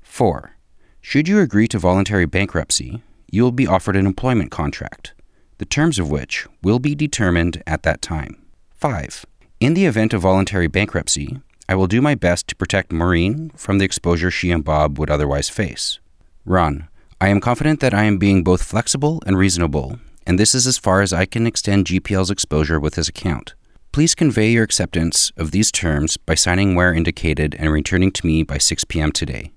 4. 0.00 0.56
Should 1.02 1.28
you 1.28 1.40
agree 1.40 1.68
to 1.68 1.78
voluntary 1.78 2.24
bankruptcy, 2.24 3.02
you 3.30 3.42
will 3.42 3.52
be 3.52 3.66
offered 3.66 3.94
an 3.94 4.06
employment 4.06 4.50
contract, 4.50 5.12
the 5.58 5.66
terms 5.66 5.98
of 5.98 6.10
which 6.10 6.46
will 6.62 6.78
be 6.78 6.94
determined 6.94 7.62
at 7.66 7.82
that 7.82 8.00
time. 8.00 8.42
5. 8.70 9.26
In 9.60 9.74
the 9.74 9.84
event 9.84 10.14
of 10.14 10.22
voluntary 10.22 10.66
bankruptcy, 10.66 11.40
I 11.68 11.74
will 11.74 11.86
do 11.86 12.00
my 12.00 12.14
best 12.14 12.48
to 12.48 12.56
protect 12.56 12.90
Maureen 12.90 13.50
from 13.54 13.76
the 13.76 13.84
exposure 13.84 14.30
she 14.30 14.50
and 14.50 14.64
Bob 14.64 14.98
would 14.98 15.10
otherwise 15.10 15.50
face. 15.50 15.98
Ron, 16.46 16.88
I 17.18 17.28
am 17.28 17.40
confident 17.40 17.80
that 17.80 17.94
I 17.94 18.04
am 18.04 18.18
being 18.18 18.44
both 18.44 18.62
flexible 18.62 19.22
and 19.24 19.38
reasonable, 19.38 19.98
and 20.26 20.38
this 20.38 20.54
is 20.54 20.66
as 20.66 20.76
far 20.76 21.00
as 21.00 21.14
I 21.14 21.24
can 21.24 21.46
extend 21.46 21.86
GPL's 21.86 22.30
exposure 22.30 22.78
with 22.78 22.96
this 22.96 23.08
account. 23.08 23.54
Please 23.90 24.14
convey 24.14 24.50
your 24.50 24.64
acceptance 24.64 25.32
of 25.38 25.50
these 25.50 25.72
terms 25.72 26.18
by 26.18 26.34
signing 26.34 26.74
where 26.74 26.92
indicated 26.92 27.56
and 27.58 27.72
returning 27.72 28.12
to 28.12 28.26
me 28.26 28.42
by 28.42 28.58
6 28.58 28.84
p.m. 28.84 29.12
today. 29.12 29.52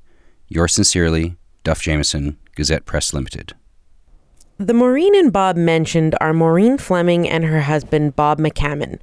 Yours 0.47 0.73
sincerely, 0.73 1.35
Duff 1.65 1.81
Jamieson, 1.81 2.37
Gazette 2.55 2.85
Press 2.85 3.13
Limited. 3.13 3.53
The 4.57 4.73
Maureen 4.73 5.13
and 5.13 5.33
Bob 5.33 5.57
mentioned 5.57 6.15
are 6.21 6.31
Maureen 6.31 6.77
Fleming 6.77 7.27
and 7.27 7.43
her 7.43 7.61
husband, 7.61 8.15
Bob 8.15 8.39
McCammon. 8.39 8.99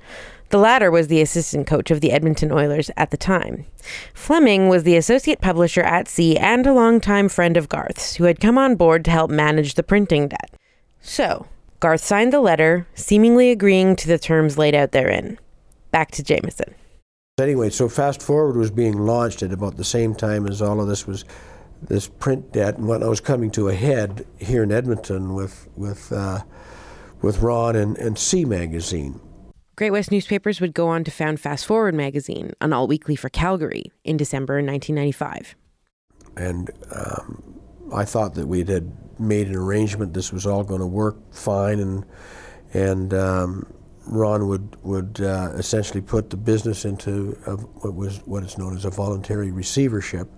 The 0.50 0.58
latter 0.58 0.90
was 0.90 1.08
the 1.08 1.20
assistant 1.20 1.66
coach 1.66 1.90
of 1.90 2.00
the 2.00 2.12
Edmonton 2.12 2.52
Oilers 2.52 2.90
at 2.96 3.10
the 3.10 3.16
time. 3.16 3.66
Fleming 4.14 4.68
was 4.68 4.84
the 4.84 4.96
associate 4.96 5.40
publisher 5.40 5.82
at 5.82 6.08
SEE 6.08 6.36
and 6.36 6.66
a 6.66 6.72
longtime 6.72 7.28
friend 7.28 7.56
of 7.56 7.68
Garth's, 7.68 8.16
who 8.16 8.24
had 8.24 8.38
come 8.38 8.56
on 8.56 8.76
board 8.76 9.04
to 9.04 9.10
help 9.10 9.30
manage 9.30 9.74
the 9.74 9.82
printing 9.82 10.28
debt. 10.28 10.54
So, 11.00 11.46
Garth 11.80 12.02
signed 12.02 12.32
the 12.32 12.40
letter, 12.40 12.86
seemingly 12.94 13.50
agreeing 13.50 13.96
to 13.96 14.08
the 14.08 14.18
terms 14.18 14.56
laid 14.56 14.74
out 14.74 14.92
therein. 14.92 15.38
Back 15.90 16.10
to 16.12 16.22
Jamieson. 16.22 16.74
Anyway, 17.38 17.68
so 17.70 17.88
Fast 17.88 18.22
Forward 18.22 18.56
was 18.56 18.70
being 18.70 18.96
launched 18.96 19.42
at 19.42 19.52
about 19.52 19.76
the 19.76 19.84
same 19.84 20.14
time 20.14 20.46
as 20.46 20.62
all 20.62 20.80
of 20.80 20.88
this 20.88 21.06
was, 21.06 21.24
this 21.82 22.08
print 22.08 22.52
debt 22.52 22.78
and 22.78 22.88
whatnot 22.88 23.10
was 23.10 23.20
coming 23.20 23.50
to 23.50 23.68
a 23.68 23.74
head 23.74 24.26
here 24.38 24.62
in 24.62 24.72
Edmonton 24.72 25.34
with 25.34 25.68
with 25.76 26.10
uh, 26.12 26.40
with 27.20 27.40
Ron 27.42 27.76
and, 27.76 27.98
and 27.98 28.18
SEE 28.18 28.46
magazine. 28.46 29.20
Great 29.76 29.90
West 29.90 30.10
newspapers 30.10 30.58
would 30.58 30.72
go 30.72 30.88
on 30.88 31.04
to 31.04 31.10
found 31.10 31.38
Fast 31.38 31.66
Forward 31.66 31.94
magazine, 31.94 32.52
an 32.62 32.72
all 32.72 32.86
weekly 32.86 33.14
for 33.14 33.28
Calgary, 33.28 33.92
in 34.04 34.16
December 34.16 34.54
1995. 34.54 35.54
And 36.34 36.70
um, 36.90 37.60
I 37.94 38.06
thought 38.06 38.34
that 38.36 38.46
we 38.46 38.64
had 38.64 38.90
made 39.20 39.48
an 39.48 39.54
arrangement. 39.54 40.14
This 40.14 40.32
was 40.32 40.46
all 40.46 40.64
going 40.64 40.80
to 40.80 40.86
work 40.86 41.16
fine, 41.30 41.78
and 41.78 42.06
and 42.72 43.12
um, 43.12 43.70
Ron 44.06 44.48
would 44.48 44.82
would 44.82 45.20
uh, 45.20 45.52
essentially 45.56 46.00
put 46.00 46.30
the 46.30 46.38
business 46.38 46.86
into 46.86 47.38
a, 47.46 47.56
what 47.56 47.94
was 47.94 48.18
what 48.24 48.44
is 48.44 48.56
known 48.56 48.74
as 48.76 48.86
a 48.86 48.90
voluntary 48.90 49.50
receivership, 49.50 50.28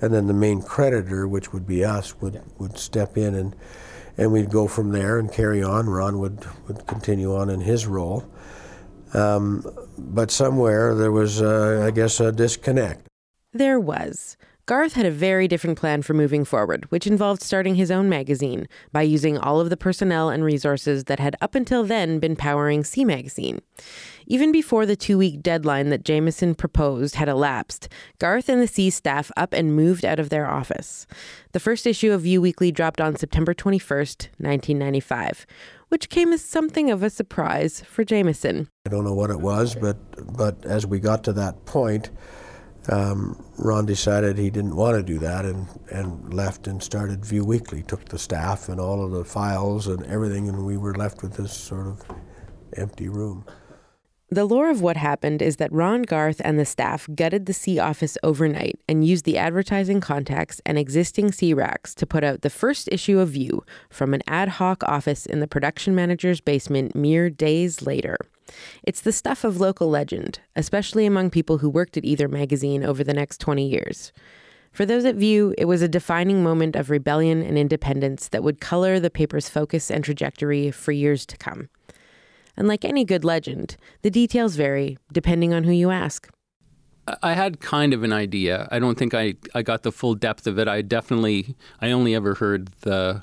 and 0.00 0.14
then 0.14 0.28
the 0.28 0.34
main 0.34 0.62
creditor, 0.62 1.26
which 1.26 1.52
would 1.52 1.66
be 1.66 1.84
us, 1.84 2.20
would 2.20 2.40
would 2.58 2.78
step 2.78 3.16
in 3.16 3.34
and 3.34 3.56
and 4.16 4.32
we'd 4.32 4.50
go 4.50 4.68
from 4.68 4.92
there 4.92 5.18
and 5.18 5.32
carry 5.32 5.60
on. 5.60 5.88
Ron 5.88 6.20
would 6.20 6.46
would 6.68 6.86
continue 6.86 7.34
on 7.34 7.50
in 7.50 7.60
his 7.60 7.88
role. 7.88 8.24
Um, 9.16 9.64
but 9.98 10.30
somewhere 10.30 10.94
there 10.94 11.12
was, 11.12 11.40
uh, 11.40 11.82
I 11.86 11.90
guess, 11.90 12.20
a 12.20 12.30
disconnect. 12.30 13.06
There 13.52 13.80
was. 13.80 14.36
Garth 14.66 14.94
had 14.94 15.06
a 15.06 15.12
very 15.12 15.46
different 15.46 15.78
plan 15.78 16.02
for 16.02 16.12
moving 16.12 16.44
forward, 16.44 16.90
which 16.90 17.06
involved 17.06 17.40
starting 17.40 17.76
his 17.76 17.92
own 17.92 18.08
magazine 18.08 18.66
by 18.90 19.02
using 19.02 19.38
all 19.38 19.60
of 19.60 19.70
the 19.70 19.76
personnel 19.76 20.28
and 20.28 20.42
resources 20.42 21.04
that 21.04 21.20
had 21.20 21.36
up 21.40 21.54
until 21.54 21.84
then 21.84 22.18
been 22.18 22.34
powering 22.34 22.82
SEE 22.82 23.04
Magazine. 23.04 23.60
Even 24.26 24.50
before 24.50 24.84
the 24.84 24.96
two 24.96 25.18
week 25.18 25.40
deadline 25.40 25.90
that 25.90 26.04
Jamieson 26.04 26.56
proposed 26.56 27.14
had 27.14 27.28
elapsed, 27.28 27.88
Garth 28.18 28.48
and 28.48 28.60
the 28.60 28.66
SEE 28.66 28.90
staff 28.90 29.30
up 29.36 29.52
and 29.52 29.76
moved 29.76 30.04
out 30.04 30.18
of 30.18 30.30
their 30.30 30.50
office. 30.50 31.06
The 31.52 31.60
first 31.60 31.86
issue 31.86 32.10
of 32.10 32.22
Vue 32.22 32.40
Weekly 32.40 32.72
dropped 32.72 33.00
on 33.00 33.14
September 33.14 33.54
21st, 33.54 34.30
1995, 34.38 35.46
which 35.88 36.08
came 36.08 36.32
as 36.32 36.42
something 36.42 36.90
of 36.90 37.02
a 37.02 37.10
surprise 37.10 37.80
for 37.80 38.04
Jamieson. 38.04 38.68
I 38.86 38.90
don't 38.90 39.04
know 39.04 39.14
what 39.14 39.30
it 39.30 39.40
was, 39.40 39.74
but, 39.74 39.96
but 40.36 40.64
as 40.64 40.86
we 40.86 40.98
got 40.98 41.24
to 41.24 41.32
that 41.34 41.64
point, 41.64 42.10
um, 42.88 43.44
Ron 43.58 43.86
decided 43.86 44.38
he 44.38 44.50
didn't 44.50 44.76
want 44.76 44.96
to 44.96 45.02
do 45.02 45.18
that 45.18 45.44
and, 45.44 45.66
and 45.90 46.32
left 46.32 46.66
and 46.66 46.82
started 46.82 47.24
Vue 47.24 47.44
Weekly. 47.44 47.82
Took 47.82 48.06
the 48.06 48.18
staff 48.18 48.68
and 48.68 48.80
all 48.80 49.04
of 49.04 49.10
the 49.10 49.24
files 49.24 49.86
and 49.86 50.04
everything, 50.06 50.48
and 50.48 50.64
we 50.64 50.76
were 50.76 50.94
left 50.94 51.22
with 51.22 51.34
this 51.34 51.52
sort 51.52 51.86
of 51.86 52.02
empty 52.76 53.08
room. 53.08 53.44
The 54.28 54.44
lore 54.44 54.70
of 54.70 54.82
what 54.82 54.96
happened 54.96 55.40
is 55.40 55.56
that 55.56 55.72
Ron 55.72 56.02
Garth 56.02 56.40
and 56.44 56.58
the 56.58 56.64
staff 56.64 57.08
gutted 57.14 57.46
the 57.46 57.52
SEE 57.52 57.78
office 57.78 58.18
overnight 58.24 58.76
and 58.88 59.06
used 59.06 59.24
the 59.24 59.38
advertising 59.38 60.00
contacts 60.00 60.60
and 60.66 60.76
existing 60.76 61.30
SEE 61.30 61.54
racks 61.54 61.94
to 61.94 62.06
put 62.06 62.24
out 62.24 62.40
the 62.40 62.50
first 62.50 62.88
issue 62.90 63.20
of 63.20 63.28
Vue 63.28 63.62
from 63.88 64.14
an 64.14 64.22
ad 64.26 64.48
hoc 64.48 64.82
office 64.82 65.26
in 65.26 65.38
the 65.38 65.46
production 65.46 65.94
manager's 65.94 66.40
basement 66.40 66.96
mere 66.96 67.30
days 67.30 67.82
later. 67.82 68.16
It's 68.82 69.00
the 69.00 69.12
stuff 69.12 69.44
of 69.44 69.60
local 69.60 69.88
legend, 69.88 70.40
especially 70.56 71.06
among 71.06 71.30
people 71.30 71.58
who 71.58 71.70
worked 71.70 71.96
at 71.96 72.04
either 72.04 72.26
magazine 72.26 72.82
over 72.82 73.04
the 73.04 73.14
next 73.14 73.40
20 73.40 73.64
years. 73.64 74.12
For 74.72 74.84
those 74.84 75.04
at 75.04 75.14
Vue, 75.14 75.54
it 75.56 75.66
was 75.66 75.82
a 75.82 75.88
defining 75.88 76.42
moment 76.42 76.74
of 76.74 76.90
rebellion 76.90 77.42
and 77.42 77.56
independence 77.56 78.26
that 78.28 78.42
would 78.42 78.60
color 78.60 78.98
the 78.98 79.08
paper's 79.08 79.48
focus 79.48 79.88
and 79.88 80.02
trajectory 80.02 80.72
for 80.72 80.90
years 80.90 81.26
to 81.26 81.36
come. 81.36 81.68
And 82.56 82.68
like 82.68 82.84
any 82.84 83.04
good 83.04 83.24
legend, 83.24 83.76
the 84.02 84.10
details 84.10 84.56
vary 84.56 84.98
depending 85.12 85.52
on 85.52 85.64
who 85.64 85.72
you 85.72 85.90
ask. 85.90 86.28
I 87.22 87.34
had 87.34 87.60
kind 87.60 87.94
of 87.94 88.02
an 88.02 88.12
idea. 88.12 88.66
I 88.70 88.78
don't 88.78 88.98
think 88.98 89.14
I, 89.14 89.34
I 89.54 89.62
got 89.62 89.82
the 89.82 89.92
full 89.92 90.14
depth 90.14 90.46
of 90.46 90.58
it. 90.58 90.66
I 90.66 90.82
definitely 90.82 91.54
I 91.80 91.90
only 91.90 92.14
ever 92.14 92.34
heard 92.34 92.68
the 92.80 93.22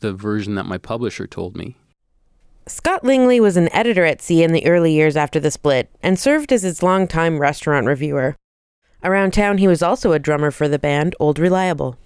the 0.00 0.12
version 0.12 0.54
that 0.56 0.66
my 0.66 0.76
publisher 0.76 1.26
told 1.26 1.56
me. 1.56 1.76
Scott 2.66 3.04
Lingley 3.04 3.40
was 3.40 3.56
an 3.56 3.72
editor 3.74 4.04
at 4.04 4.20
SEE 4.20 4.42
in 4.42 4.52
the 4.52 4.66
early 4.66 4.92
years 4.92 5.16
after 5.16 5.38
the 5.38 5.50
split 5.50 5.90
and 6.02 6.18
served 6.18 6.52
as 6.52 6.64
its 6.64 6.82
longtime 6.82 7.38
restaurant 7.38 7.86
reviewer. 7.86 8.36
Around 9.02 9.34
town, 9.34 9.58
he 9.58 9.68
was 9.68 9.82
also 9.82 10.12
a 10.12 10.18
drummer 10.18 10.50
for 10.50 10.66
the 10.66 10.78
band 10.78 11.14
Old 11.20 11.38
Reliable. 11.38 11.98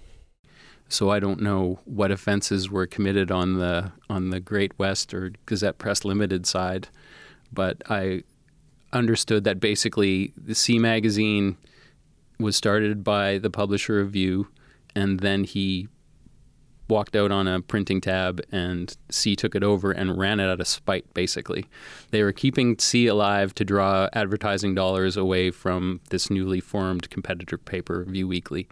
So 0.89 1.11
I 1.11 1.19
don't 1.19 1.41
know 1.41 1.79
what 1.85 2.11
offenses 2.11 2.69
were 2.69 2.87
committed 2.87 3.31
on 3.31 3.59
the 3.59 3.91
on 4.09 4.31
the 4.31 4.39
Great 4.39 4.77
West 4.79 5.13
or 5.13 5.31
Gazette 5.45 5.77
Press 5.77 6.03
Limited 6.03 6.47
side, 6.47 6.89
but 7.53 7.81
I 7.89 8.23
understood 8.91 9.43
that 9.43 9.59
basically 9.59 10.33
the 10.35 10.55
SEE 10.55 10.79
magazine 10.79 11.57
was 12.39 12.55
started 12.55 13.03
by 13.03 13.37
the 13.37 13.51
publisher 13.51 13.99
of 13.99 14.11
Vue, 14.11 14.47
and 14.95 15.19
then 15.19 15.43
he 15.43 15.87
walked 16.87 17.15
out 17.15 17.31
on 17.31 17.47
a 17.47 17.61
printing 17.61 18.01
tab 18.01 18.41
and 18.51 18.97
SEE 19.11 19.35
took 19.35 19.53
it 19.53 19.63
over 19.63 19.91
and 19.91 20.17
ran 20.17 20.39
it 20.39 20.49
out 20.49 20.59
of 20.59 20.67
spite 20.67 21.13
basically. 21.13 21.65
They 22.09 22.23
were 22.23 22.31
keeping 22.31 22.79
SEE 22.79 23.05
alive 23.05 23.53
to 23.55 23.63
draw 23.63 24.09
advertising 24.13 24.73
dollars 24.73 25.15
away 25.15 25.51
from 25.51 26.01
this 26.09 26.31
newly 26.31 26.59
formed 26.59 27.11
competitor 27.11 27.59
paper 27.59 28.05
Vue 28.05 28.27
Weekly. 28.27 28.67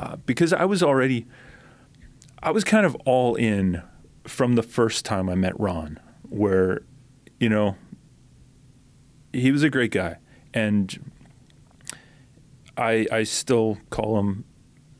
Uh, 0.00 0.16
because 0.24 0.54
I 0.54 0.64
was 0.64 0.82
already 0.82 1.26
I 2.42 2.50
was 2.52 2.64
kind 2.64 2.86
of 2.86 2.96
all 3.04 3.34
in 3.34 3.82
from 4.24 4.54
the 4.54 4.62
first 4.62 5.04
time 5.04 5.28
I 5.28 5.34
met 5.34 5.58
Ron. 5.60 6.00
where, 6.30 6.82
you 7.38 7.48
know, 7.48 7.76
he 9.32 9.52
was 9.52 9.62
a 9.62 9.68
great 9.68 9.90
guy, 9.90 10.16
and 10.54 11.12
I 12.78 13.06
I 13.12 13.24
still 13.24 13.78
call 13.90 14.18
him 14.18 14.44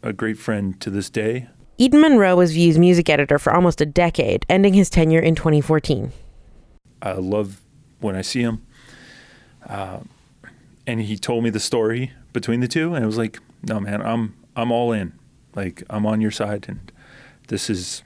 a 0.03 0.13
great 0.13 0.37
friend 0.37 0.79
to 0.83 0.91
this 0.91 1.09
day. 1.09 1.49
Eden 1.79 2.03
Munro 2.03 2.37
was 2.37 2.53
Vue's 2.53 2.79
music 2.79 3.09
editor 3.09 3.39
for 3.39 3.55
almost 3.55 3.81
a 3.81 3.87
decade, 3.87 4.45
ending 4.51 4.75
his 4.75 4.91
tenure 4.91 5.21
in 5.21 5.35
2014. 5.35 6.13
I 7.01 7.13
love 7.13 7.63
when 8.01 8.15
I 8.17 8.21
see 8.21 8.43
him. 8.43 8.67
Uh, 9.67 10.01
and 10.87 11.01
he 11.01 11.17
told 11.17 11.43
me 11.43 11.49
the 11.49 11.61
story 11.61 12.13
between 12.35 12.61
the 12.61 12.69
two, 12.69 12.95
and 12.95 13.03
it 13.03 13.07
was 13.07 13.17
like, 13.17 13.39
no, 13.63 13.81
man, 13.81 14.03
I'm 14.03 14.35
I'm 14.61 14.73
all 14.73 14.93
in. 14.93 15.13
Like 15.55 15.83
I'm 15.91 16.07
on 16.07 16.21
your 16.21 16.31
side, 16.31 16.67
and 16.69 16.93
this 17.49 17.69
is 17.69 18.03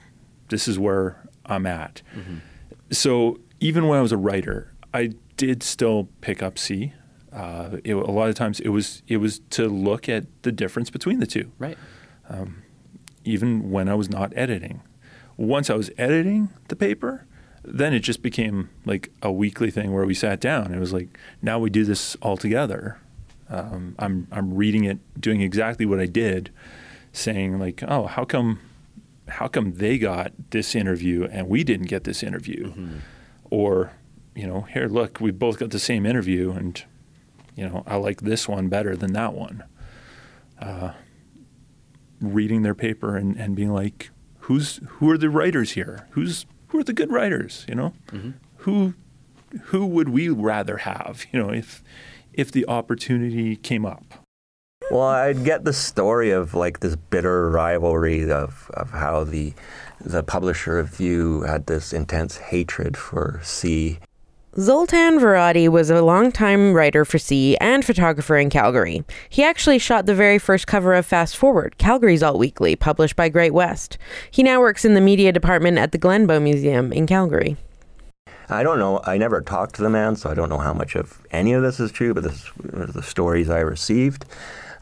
this 0.49 0.67
is 0.67 0.79
where 0.79 1.27
I'm 1.45 1.65
at. 1.65 2.01
Mm-hmm. 2.17 2.37
So 2.91 3.39
even 3.59 3.87
when 3.87 3.99
I 3.99 4.01
was 4.01 4.11
a 4.11 4.17
writer, 4.17 4.73
I 4.93 5.11
did 5.37 5.63
still 5.63 6.09
pick 6.21 6.41
up 6.41 6.57
SEE. 6.57 6.93
Uh, 7.31 7.77
it, 7.83 7.93
a 7.93 8.11
lot 8.11 8.29
of 8.29 8.35
times 8.35 8.59
it 8.61 8.69
was 8.69 9.03
it 9.07 9.17
was 9.17 9.39
to 9.51 9.67
look 9.67 10.07
at 10.07 10.25
the 10.43 10.51
difference 10.51 10.89
between 10.89 11.19
the 11.19 11.27
two. 11.27 11.51
Right. 11.59 11.77
Um, 12.29 12.63
even 13.23 13.71
when 13.71 13.89
I 13.89 13.95
was 13.95 14.09
not 14.09 14.31
editing. 14.35 14.81
Once 15.37 15.69
I 15.69 15.75
was 15.75 15.91
editing 15.97 16.49
the 16.69 16.75
paper, 16.75 17.25
then 17.63 17.93
it 17.93 17.99
just 17.99 18.21
became 18.21 18.69
like 18.85 19.11
a 19.21 19.31
weekly 19.31 19.69
thing 19.69 19.91
where 19.91 20.05
we 20.05 20.13
sat 20.13 20.39
down. 20.39 20.73
It 20.73 20.79
was 20.79 20.93
like 20.93 21.17
now 21.41 21.59
we 21.59 21.69
do 21.69 21.83
this 21.83 22.15
all 22.21 22.37
together. 22.37 22.99
Um, 23.49 23.95
I'm 23.99 24.27
I'm 24.31 24.53
reading 24.55 24.85
it, 24.85 24.99
doing 25.19 25.41
exactly 25.41 25.85
what 25.85 25.99
I 25.99 26.05
did, 26.05 26.51
saying 27.13 27.59
like, 27.59 27.83
oh, 27.87 28.05
how 28.07 28.25
come, 28.25 28.59
how 29.27 29.47
come 29.47 29.75
they 29.75 29.97
got 29.97 30.31
this 30.49 30.75
interview 30.75 31.27
and 31.31 31.47
we 31.47 31.63
didn't 31.63 31.87
get 31.87 32.03
this 32.03 32.23
interview, 32.23 32.67
mm-hmm. 32.67 32.97
or, 33.49 33.93
you 34.35 34.47
know, 34.47 34.61
here 34.61 34.87
look, 34.87 35.19
we 35.19 35.31
both 35.31 35.59
got 35.59 35.69
the 35.69 35.79
same 35.79 36.05
interview 36.05 36.51
and, 36.51 36.83
you 37.55 37.67
know, 37.67 37.83
I 37.85 37.97
like 37.97 38.21
this 38.21 38.47
one 38.47 38.67
better 38.67 38.95
than 38.95 39.13
that 39.13 39.33
one. 39.33 39.63
Uh, 40.59 40.93
reading 42.21 42.63
their 42.63 42.75
paper 42.75 43.15
and, 43.15 43.35
and 43.37 43.55
being 43.55 43.73
like, 43.73 44.09
who's 44.45 44.79
who 44.87 45.09
are 45.09 45.17
the 45.17 45.29
writers 45.29 45.71
here? 45.71 46.07
Who's 46.11 46.45
who 46.67 46.79
are 46.79 46.83
the 46.83 46.93
good 46.93 47.11
writers? 47.11 47.65
You 47.67 47.75
know, 47.75 47.93
mm-hmm. 48.07 48.31
who 48.57 48.93
who 49.63 49.85
would 49.85 50.09
we 50.09 50.29
rather 50.29 50.77
have? 50.77 51.25
You 51.31 51.39
know, 51.39 51.49
if 51.49 51.83
if 52.37 52.51
the 52.51 52.67
opportunity 52.67 53.55
came 53.55 53.85
up. 53.85 54.03
Well, 54.91 55.01
I'd 55.01 55.43
get 55.43 55.65
the 55.65 55.73
story 55.73 56.29
of 56.29 56.53
like 56.53 56.81
this 56.81 56.95
bitter 56.95 57.49
rivalry 57.49 58.31
of, 58.31 58.69
of 58.73 58.91
how 58.91 59.23
the 59.23 59.53
the 59.99 60.21
publisher 60.21 60.77
of 60.77 60.89
Vue 60.89 61.41
had 61.41 61.65
this 61.65 61.91
intense 61.91 62.37
hatred 62.37 62.95
for 62.95 63.39
SEE 63.43 63.97
Zoltan 64.57 65.19
Varadi 65.19 65.67
was 65.67 65.89
a 65.89 66.01
longtime 66.01 66.73
writer 66.73 67.03
for 67.03 67.17
SEE 67.17 67.57
and 67.57 67.83
photographer 67.83 68.37
in 68.37 68.49
Calgary. 68.49 69.03
He 69.27 69.43
actually 69.43 69.79
shot 69.79 70.05
the 70.05 70.15
very 70.15 70.39
first 70.39 70.65
cover 70.65 70.93
of 70.93 71.05
Fast 71.05 71.35
Forward, 71.35 71.77
Calgary's 71.77 72.23
alt 72.23 72.37
weekly, 72.37 72.77
published 72.77 73.17
by 73.17 73.27
Great 73.27 73.53
West. 73.53 73.97
He 74.31 74.43
now 74.43 74.61
works 74.61 74.85
in 74.85 74.93
the 74.93 75.01
media 75.01 75.33
department 75.33 75.77
at 75.77 75.91
the 75.91 75.99
Glenbow 75.99 76.41
Museum 76.41 76.93
in 76.93 77.05
Calgary. 77.05 77.57
I 78.49 78.63
don't 78.63 78.79
know. 78.79 79.01
I 79.05 79.17
never 79.17 79.41
talked 79.41 79.75
to 79.75 79.81
the 79.81 79.89
man, 79.89 80.15
so 80.15 80.29
I 80.29 80.33
don't 80.33 80.49
know 80.49 80.57
how 80.57 80.73
much 80.73 80.95
of 80.95 81.19
any 81.31 81.53
of 81.53 81.63
this 81.63 81.79
is 81.79 81.91
true, 81.91 82.13
but 82.13 82.23
this 82.23 82.51
is 82.63 82.93
the 82.93 83.03
stories 83.03 83.49
I 83.49 83.59
received. 83.59 84.25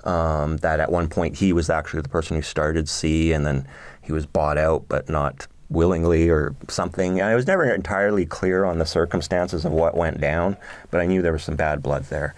Um, 0.04 0.58
that 0.58 0.82
at 0.82 0.92
one 0.92 1.08
point 1.08 1.38
he 1.38 1.54
was 1.54 1.70
actually 1.70 2.02
the 2.02 2.10
person 2.10 2.36
who 2.36 2.42
started 2.42 2.90
SEE, 2.90 3.32
and 3.32 3.46
then 3.46 3.66
he 4.02 4.12
was 4.12 4.26
bought 4.26 4.58
out, 4.58 4.86
but 4.90 5.08
not 5.08 5.48
willingly 5.70 6.30
or 6.30 6.56
something. 6.68 7.22
I 7.22 7.36
was 7.36 7.48
never 7.48 7.64
entirely 7.74 8.26
clear 8.26 8.66
on 8.66 8.80
the 8.80 8.86
circumstances 8.86 9.64
of 9.64 9.72
what 9.72 9.96
went 9.96 10.20
down, 10.20 10.58
but 10.92 11.00
I 11.00 11.06
knew 11.06 11.22
there 11.22 11.32
was 11.32 11.44
some 11.44 11.56
bad 11.56 11.82
blood 11.82 12.04
there. 12.06 12.36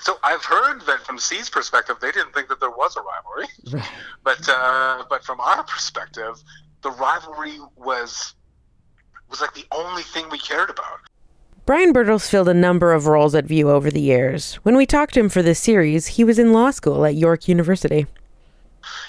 So 0.00 0.16
I've 0.22 0.44
heard 0.44 0.80
that 0.86 1.00
from 1.00 1.18
SEE's 1.18 1.50
perspective, 1.50 1.96
they 2.00 2.12
didn't 2.12 2.32
think 2.32 2.48
that 2.48 2.60
there 2.60 2.70
was 2.70 2.96
a 2.96 3.02
rivalry, 3.02 3.84
but 4.24 4.48
uh, 4.48 5.04
but 5.10 5.24
from 5.24 5.40
our 5.40 5.62
perspective, 5.64 6.42
the 6.82 6.90
rivalry 6.92 7.58
was 7.76 8.34
was 9.30 9.40
like 9.40 9.54
the 9.54 9.66
only 9.72 10.02
thing 10.02 10.28
we 10.30 10.38
cared 10.38 10.70
about. 10.70 11.00
Brian 11.66 11.92
Birtles 11.92 12.28
filled 12.28 12.48
a 12.48 12.54
number 12.54 12.92
of 12.92 13.06
roles 13.06 13.34
at 13.34 13.44
Vue 13.44 13.70
over 13.70 13.90
the 13.90 14.00
years. 14.00 14.56
When 14.56 14.76
we 14.76 14.86
talked 14.86 15.14
to 15.14 15.20
him 15.20 15.28
for 15.28 15.42
this 15.42 15.60
series, 15.60 16.08
he 16.08 16.24
was 16.24 16.38
in 16.38 16.52
law 16.52 16.70
school 16.72 17.04
at 17.04 17.14
York 17.14 17.46
University. 17.46 18.06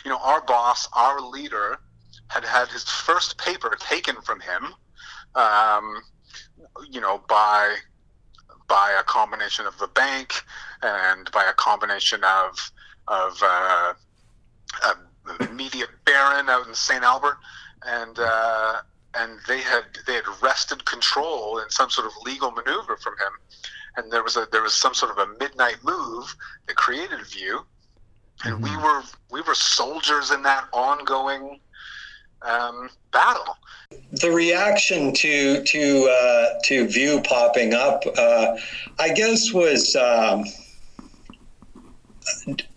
You 0.06 0.12
know, 0.12 0.20
our 0.20 0.42
boss, 0.42 0.88
our 0.94 1.20
leader, 1.22 1.80
had 2.28 2.46
had 2.46 2.68
his 2.70 2.84
first 2.84 3.38
paper 3.38 3.76
taken 3.80 4.16
from 4.22 4.40
him, 4.42 4.74
um, 5.36 6.02
you 6.90 7.02
know, 7.02 7.24
by 7.28 7.76
by 8.68 8.96
a 9.00 9.04
combination 9.04 9.66
of 9.66 9.78
the 9.80 9.88
bank 9.88 10.34
and 10.82 11.30
by 11.32 11.44
a 11.44 11.54
combination 11.54 12.22
of 12.24 12.72
of 13.08 13.42
uh, 13.44 13.94
a 14.84 15.54
media 15.54 15.86
baron 16.06 16.48
out 16.50 16.68
in 16.68 16.74
St. 16.74 17.04
Albert, 17.04 17.38
and 17.86 18.18
uh, 18.20 18.82
and 19.16 19.40
they 19.48 19.60
had 19.60 19.84
they 20.08 20.14
had 20.14 20.24
wrested 20.42 20.86
control 20.86 21.60
in 21.60 21.70
some 21.70 21.90
sort 21.90 22.08
of 22.08 22.14
legal 22.24 22.52
maneuver 22.52 22.98
from 22.98 23.14
him, 23.14 23.34
and 23.98 24.12
there 24.12 24.24
was 24.24 24.38
a 24.38 24.48
there 24.52 24.62
was 24.62 24.74
some 24.74 24.94
sort 24.94 25.12
of 25.12 25.18
a 25.18 25.34
midnight 25.40 25.78
move 25.84 26.36
that 26.68 26.76
created 26.76 27.20
a 27.20 27.26
view, 27.26 27.66
and 28.46 28.56
mm-hmm. 28.56 28.64
we 28.64 28.84
were 28.84 29.04
we 29.32 29.42
were 29.42 29.56
soldiers 29.56 30.32
in 30.32 30.44
that 30.44 30.68
ongoing 30.72 31.60
um, 32.42 32.90
battle. 33.12 33.58
The 34.12 34.32
reaction 34.32 35.14
to 35.14 35.64
to 35.64 36.10
uh, 36.10 36.60
to 36.66 36.88
View 36.88 37.22
popping 37.24 37.74
up, 37.74 38.04
uh, 38.18 38.56
I 39.00 39.14
guess, 39.14 39.52
was 39.52 39.96
um, 39.96 40.46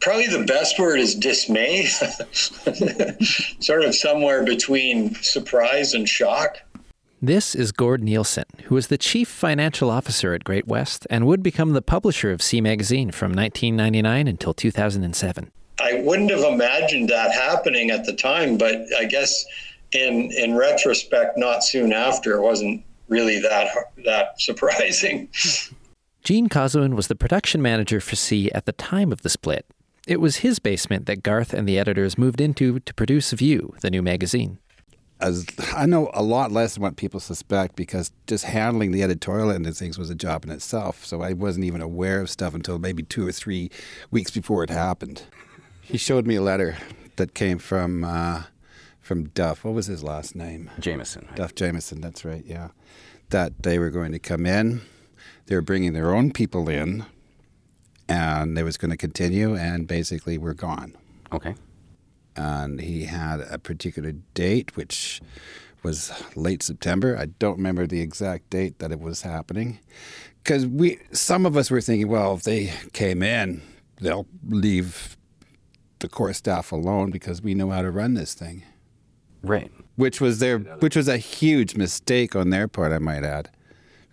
probably 0.00 0.26
the 0.26 0.44
best 0.44 0.78
word 0.78 0.98
is 0.98 1.14
dismay. 1.14 1.86
sort 3.60 3.84
of 3.84 3.94
somewhere 3.94 4.44
between 4.44 5.14
surprise 5.16 5.94
and 5.94 6.08
shock. 6.08 6.58
This 7.22 7.54
is 7.54 7.72
Gord 7.72 8.02
Nielsen, 8.02 8.44
who 8.64 8.74
was 8.74 8.88
the 8.88 8.98
chief 8.98 9.28
financial 9.28 9.88
officer 9.88 10.34
at 10.34 10.44
Great 10.44 10.66
West 10.66 11.06
and 11.08 11.26
would 11.26 11.42
become 11.42 11.72
the 11.72 11.80
publisher 11.80 12.30
of 12.30 12.42
SEE 12.42 12.60
Magazine 12.60 13.10
from 13.10 13.32
1999 13.32 14.28
until 14.28 14.52
2007. 14.52 15.50
I 15.80 16.02
wouldn't 16.04 16.30
have 16.30 16.44
imagined 16.44 17.08
that 17.08 17.32
happening 17.32 17.90
at 17.90 18.04
the 18.04 18.12
time, 18.12 18.58
but 18.58 18.82
I 18.98 19.06
guess 19.06 19.44
in 19.92 20.30
in 20.32 20.54
retrospect, 20.54 21.38
not 21.38 21.64
soon 21.64 21.92
after, 21.92 22.34
it 22.34 22.42
wasn't 22.42 22.84
really 23.08 23.40
that 23.40 23.68
that 24.04 24.40
surprising. 24.40 25.28
Gene 26.24 26.48
Kozowin 26.48 26.94
was 26.94 27.08
the 27.08 27.14
production 27.14 27.60
manager 27.60 28.00
for 28.00 28.16
SEE 28.16 28.50
at 28.52 28.64
the 28.64 28.72
time 28.72 29.12
of 29.12 29.20
the 29.20 29.28
split. 29.28 29.66
It 30.06 30.22
was 30.22 30.36
his 30.36 30.58
basement 30.58 31.04
that 31.04 31.22
Garth 31.22 31.52
and 31.52 31.68
the 31.68 31.78
editors 31.78 32.16
moved 32.16 32.40
into 32.40 32.80
to 32.80 32.94
produce 32.94 33.32
Vue, 33.32 33.74
the 33.82 33.90
new 33.90 34.02
magazine. 34.02 34.56
As 35.20 35.46
I 35.76 35.84
know 35.84 36.10
a 36.14 36.22
lot 36.22 36.50
less 36.50 36.74
than 36.74 36.82
what 36.82 36.96
people 36.96 37.20
suspect 37.20 37.76
because 37.76 38.10
just 38.26 38.46
handling 38.46 38.90
the 38.90 39.02
editorial 39.02 39.50
end 39.50 39.66
of 39.66 39.76
things 39.76 39.98
was 39.98 40.08
a 40.08 40.14
job 40.14 40.44
in 40.44 40.50
itself. 40.50 41.04
So 41.04 41.20
I 41.20 41.34
wasn't 41.34 41.66
even 41.66 41.82
aware 41.82 42.22
of 42.22 42.30
stuff 42.30 42.54
until 42.54 42.78
maybe 42.78 43.02
two 43.02 43.26
or 43.26 43.32
three 43.32 43.70
weeks 44.10 44.30
before 44.30 44.64
it 44.64 44.70
happened. 44.70 45.24
He 45.82 45.98
showed 45.98 46.26
me 46.26 46.36
a 46.36 46.42
letter 46.42 46.78
that 47.16 47.34
came 47.34 47.58
from 47.58 48.02
uh, 48.02 48.44
from 48.98 49.24
Duff. 49.28 49.62
What 49.62 49.74
was 49.74 49.86
his 49.86 50.02
last 50.02 50.34
name? 50.34 50.70
Jamieson. 50.80 51.28
Duff 51.34 51.54
Jamieson. 51.54 52.00
That's 52.00 52.24
right. 52.24 52.44
Yeah, 52.46 52.68
that 53.28 53.62
they 53.62 53.78
were 53.78 53.90
going 53.90 54.12
to 54.12 54.18
come 54.18 54.46
in. 54.46 54.80
They 55.46 55.54
were 55.54 55.62
bringing 55.62 55.92
their 55.92 56.14
own 56.14 56.32
people 56.32 56.68
in, 56.68 57.04
and 58.08 58.56
they 58.56 58.62
was 58.62 58.76
going 58.76 58.90
to 58.90 58.96
continue. 58.96 59.54
And 59.54 59.86
basically, 59.86 60.38
we're 60.38 60.54
gone. 60.54 60.96
Okay. 61.32 61.54
And 62.36 62.80
he 62.80 63.04
had 63.04 63.40
a 63.40 63.58
particular 63.58 64.12
date, 64.34 64.76
which 64.76 65.20
was 65.82 66.12
late 66.34 66.62
September. 66.62 67.16
I 67.16 67.26
don't 67.26 67.56
remember 67.56 67.86
the 67.86 68.00
exact 68.00 68.50
date 68.50 68.78
that 68.78 68.90
it 68.90 69.00
was 69.00 69.22
happening, 69.22 69.78
because 70.42 70.66
we 70.66 70.98
some 71.12 71.46
of 71.46 71.56
us 71.56 71.70
were 71.70 71.80
thinking, 71.80 72.08
well, 72.08 72.34
if 72.34 72.42
they 72.42 72.72
came 72.92 73.22
in, 73.22 73.62
they'll 74.00 74.26
leave 74.48 75.16
the 76.00 76.08
core 76.08 76.32
staff 76.32 76.72
alone 76.72 77.10
because 77.10 77.40
we 77.40 77.54
know 77.54 77.70
how 77.70 77.82
to 77.82 77.90
run 77.90 78.14
this 78.14 78.34
thing. 78.34 78.64
Right. 79.42 79.70
Which 79.96 80.20
was 80.20 80.38
their 80.38 80.58
which 80.58 80.96
was 80.96 81.06
a 81.06 81.18
huge 81.18 81.76
mistake 81.76 82.34
on 82.34 82.50
their 82.50 82.66
part, 82.66 82.92
I 82.92 82.98
might 82.98 83.22
add. 83.22 83.50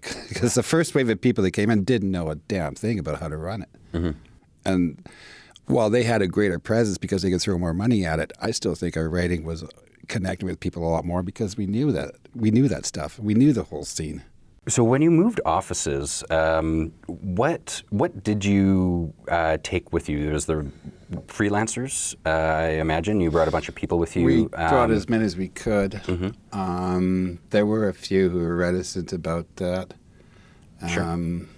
Because 0.30 0.56
the 0.56 0.64
first 0.64 0.96
wave 0.96 1.10
of 1.10 1.22
people 1.22 1.44
that 1.44 1.52
came 1.52 1.70
in 1.70 1.84
didn't 1.84 2.12
know 2.12 2.30
a 2.30 2.36
damn 2.36 2.76
thing 2.76 3.00
about 3.00 3.20
how 3.20 3.28
to 3.28 3.38
run 3.38 3.64
it. 3.64 3.70
Mm-hmm. 3.94 4.12
And 4.66 5.08
while 5.66 5.90
they 5.90 6.04
had 6.04 6.22
a 6.22 6.28
greater 6.28 6.60
presence 6.60 6.98
because 6.98 7.22
they 7.22 7.32
could 7.32 7.42
throw 7.42 7.58
more 7.58 7.74
money 7.74 8.06
at 8.06 8.20
it, 8.20 8.32
I 8.42 8.52
still 8.52 8.76
think 8.76 8.98
our 8.98 9.10
writing 9.10 9.44
was 9.44 9.64
connecting 10.08 10.48
with 10.48 10.60
people 10.60 10.84
a 10.84 10.90
lot 10.90 11.06
more 11.06 11.24
because 11.24 11.56
we 11.56 11.66
knew 11.68 11.92
that 11.92 12.16
we 12.36 12.52
knew 12.52 12.68
that 12.68 12.86
stuff. 12.86 13.20
We 13.20 13.34
knew 13.34 13.54
the 13.54 13.64
whole 13.64 13.86
scene. 13.86 14.24
So 14.68 14.84
when 14.84 15.02
you 15.02 15.10
moved 15.10 15.42
offices, 15.46 16.24
um, 16.30 16.94
what 17.08 17.82
what 17.90 18.24
did 18.24 18.46
you 18.46 19.14
uh, 19.28 19.58
take 19.64 19.92
with 19.92 20.08
you? 20.08 20.32
Was 20.32 20.46
there 20.46 20.66
freelancers. 21.28 22.16
Uh, 22.26 22.30
I 22.30 22.68
imagine 22.80 23.20
you 23.20 23.32
brought 23.32 23.48
a 23.48 23.52
bunch 23.52 23.68
of 23.70 23.76
people 23.76 24.00
with 24.00 24.16
you. 24.16 24.24
We 24.26 24.46
brought 24.48 24.90
Um, 24.90 24.92
as 24.92 25.10
many 25.10 25.26
as 25.26 25.36
we 25.36 25.50
could. 25.50 25.92
Mm-hmm. 25.92 26.58
Um, 26.60 27.40
there 27.50 27.66
were 27.66 27.88
a 27.90 27.94
few 27.94 28.30
who 28.30 28.40
were 28.40 28.56
reticent 28.56 29.12
about 29.14 29.48
that, 29.58 29.94
Sure. 30.88 31.04
um, 31.04 31.50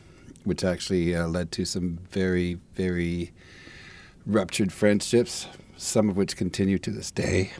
which 0.44 0.64
actually 0.64 1.16
uh, 1.16 1.28
led 1.28 1.52
to 1.54 1.66
some 1.66 2.00
very, 2.12 2.58
very 2.76 3.32
ruptured 4.26 4.72
friendships, 4.72 5.48
some 5.78 6.10
of 6.10 6.18
which 6.18 6.36
continue 6.36 6.78
to 6.80 6.92
this 6.92 7.12
day. 7.12 7.52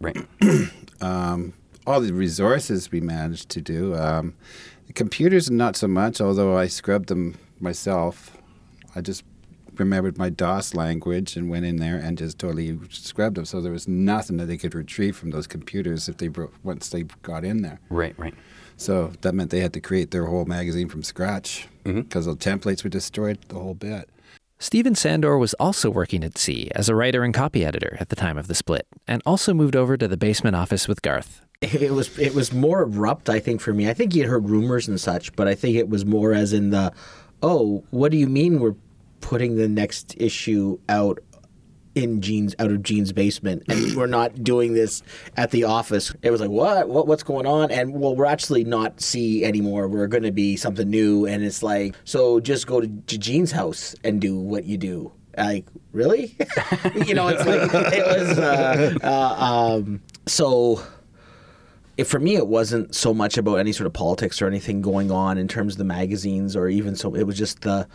Right. 0.00 0.16
um, 1.00 1.52
all 1.86 2.00
the 2.00 2.12
resources 2.12 2.90
we 2.90 3.00
managed 3.00 3.48
to 3.50 3.60
do. 3.60 3.94
Um, 3.94 4.34
computers, 4.94 5.50
not 5.50 5.76
so 5.76 5.86
much, 5.88 6.20
although 6.20 6.56
I 6.56 6.66
scrubbed 6.68 7.08
them 7.08 7.36
myself. 7.60 8.36
I 8.94 9.00
just 9.00 9.24
remembered 9.82 10.18
my 10.18 10.30
DOS 10.30 10.74
language 10.74 11.36
and 11.36 11.50
went 11.50 11.66
in 11.66 11.76
there 11.76 11.96
and 11.96 12.16
just 12.18 12.38
totally 12.38 12.78
scrubbed 12.90 13.36
them. 13.36 13.44
So 13.44 13.60
there 13.60 13.72
was 13.72 13.86
nothing 13.88 14.36
that 14.38 14.46
they 14.46 14.56
could 14.56 14.74
retrieve 14.74 15.16
from 15.16 15.30
those 15.30 15.46
computers 15.46 16.08
if 16.08 16.16
they 16.16 16.28
bro- 16.28 16.50
once 16.62 16.88
they 16.88 17.04
got 17.22 17.44
in 17.44 17.62
there. 17.62 17.80
Right, 17.90 18.18
right. 18.18 18.34
So 18.76 19.12
that 19.20 19.34
meant 19.34 19.50
they 19.50 19.60
had 19.60 19.72
to 19.74 19.80
create 19.80 20.10
their 20.10 20.26
whole 20.26 20.44
magazine 20.44 20.88
from 20.88 21.02
scratch 21.02 21.68
mm-hmm. 21.84 22.02
because 22.02 22.26
the 22.26 22.34
templates 22.34 22.82
were 22.82 22.90
destroyed, 22.90 23.38
the 23.48 23.58
whole 23.58 23.74
bit. 23.74 24.08
Stephen 24.58 24.94
Sandor 24.94 25.38
was 25.38 25.54
also 25.54 25.90
working 25.90 26.22
at 26.22 26.38
SEE 26.38 26.70
as 26.74 26.88
a 26.88 26.94
writer 26.94 27.24
and 27.24 27.34
copy 27.34 27.64
editor 27.64 27.96
at 27.98 28.10
the 28.10 28.16
time 28.16 28.38
of 28.38 28.46
the 28.46 28.54
split, 28.54 28.86
and 29.08 29.20
also 29.26 29.52
moved 29.52 29.74
over 29.74 29.96
to 29.96 30.06
the 30.06 30.16
basement 30.16 30.54
office 30.54 30.86
with 30.86 31.02
Garth. 31.02 31.42
it 31.62 31.92
was 31.92 32.18
it 32.18 32.34
was 32.34 32.52
more 32.52 32.82
abrupt 32.82 33.30
i 33.30 33.38
think 33.38 33.60
for 33.60 33.72
me 33.72 33.88
i 33.88 33.94
think 33.94 34.12
he 34.12 34.18
had 34.18 34.28
heard 34.28 34.48
rumors 34.48 34.88
and 34.88 35.00
such 35.00 35.32
but 35.36 35.46
i 35.46 35.54
think 35.54 35.76
it 35.76 35.88
was 35.88 36.04
more 36.04 36.32
as 36.32 36.52
in 36.52 36.70
the 36.70 36.92
oh 37.40 37.84
what 37.90 38.10
do 38.10 38.18
you 38.18 38.26
mean 38.26 38.58
we're 38.58 38.74
putting 39.22 39.56
the 39.56 39.68
next 39.68 40.14
issue 40.18 40.78
out 40.90 41.18
in 41.94 42.20
Gene's 42.20 42.54
out 42.58 42.70
of 42.70 42.82
Gene's 42.82 43.12
basement 43.12 43.62
and 43.68 43.94
we're 43.94 44.06
not 44.06 44.42
doing 44.42 44.72
this 44.72 45.02
at 45.36 45.50
the 45.50 45.64
office. 45.64 46.12
It 46.22 46.30
was 46.30 46.40
like 46.40 46.50
what? 46.50 46.88
What 46.88 47.06
what's 47.06 47.22
going 47.22 47.46
on? 47.46 47.70
And 47.70 47.94
well 47.94 48.16
we're 48.16 48.26
actually 48.26 48.64
not 48.64 49.00
SEE 49.00 49.44
anymore. 49.44 49.88
We're 49.88 50.06
going 50.06 50.22
to 50.22 50.32
be 50.32 50.56
something 50.56 50.88
new 50.88 51.26
and 51.26 51.42
it's 51.42 51.62
like 51.62 51.94
so 52.04 52.40
just 52.40 52.66
go 52.66 52.80
to, 52.80 52.88
to 52.88 53.18
Gene's 53.18 53.52
house 53.52 53.94
and 54.04 54.20
do 54.20 54.38
what 54.38 54.64
you 54.64 54.78
do. 54.78 55.12
Like 55.36 55.66
really? 55.92 56.36
You 57.06 57.14
know 57.14 57.28
it's 57.28 57.44
like 57.44 57.92
it 57.94 58.06
was 58.06 58.38
uh, 58.38 58.94
uh, 59.02 59.44
um, 59.44 60.02
so 60.26 60.82
for 62.04 62.18
me, 62.18 62.36
it 62.36 62.46
wasn't 62.46 62.94
so 62.94 63.12
much 63.12 63.36
about 63.36 63.56
any 63.56 63.72
sort 63.72 63.86
of 63.86 63.92
politics 63.92 64.40
or 64.40 64.46
anything 64.46 64.80
going 64.80 65.10
on 65.10 65.36
in 65.36 65.46
terms 65.46 65.74
of 65.74 65.78
the 65.78 65.84
magazines 65.84 66.56
or 66.56 66.68
even 66.68 66.96
so. 66.96 67.14
It 67.14 67.24
was 67.24 67.36
just 67.36 67.60
the 67.60 67.86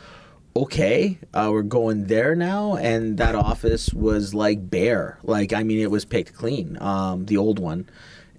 okay, 0.64 1.18
uh, 1.34 1.50
we're 1.52 1.62
going 1.64 2.06
there 2.06 2.36
now, 2.36 2.76
and 2.76 3.18
that 3.18 3.36
office 3.36 3.94
was 3.94 4.34
like 4.34 4.70
bare. 4.70 5.18
Like 5.24 5.54
I 5.54 5.64
mean, 5.64 5.80
it 5.80 5.92
was 5.92 6.06
picked 6.06 6.34
clean, 6.34 6.78
um, 6.82 7.26
the 7.26 7.38
old 7.38 7.60
one, 7.60 7.90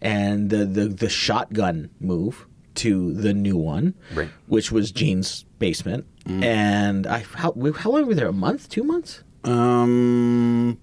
and 0.01 0.51
the, 0.51 0.65
the 0.65 0.87
the 0.89 1.09
shotgun 1.09 1.91
move 2.01 2.47
to 2.77 3.13
the 3.13 3.35
new 3.35 3.57
one, 3.57 3.95
Right. 4.15 4.29
which 4.47 4.71
was 4.71 4.93
Gene's 4.93 5.45
basement. 5.59 6.07
And 6.27 7.07
I 7.07 7.25
how 7.35 7.53
how 7.77 7.91
long 7.91 8.03
were 8.03 8.09
we 8.09 8.15
there? 8.15 8.29
A 8.29 8.33
month? 8.33 8.69
Two 8.69 8.85
months? 8.85 9.23
Um, 9.45 10.79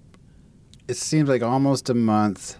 it 0.88 0.96
seems 0.96 1.28
like 1.28 1.42
almost 1.42 1.88
a 1.88 1.94
month. 1.94 2.58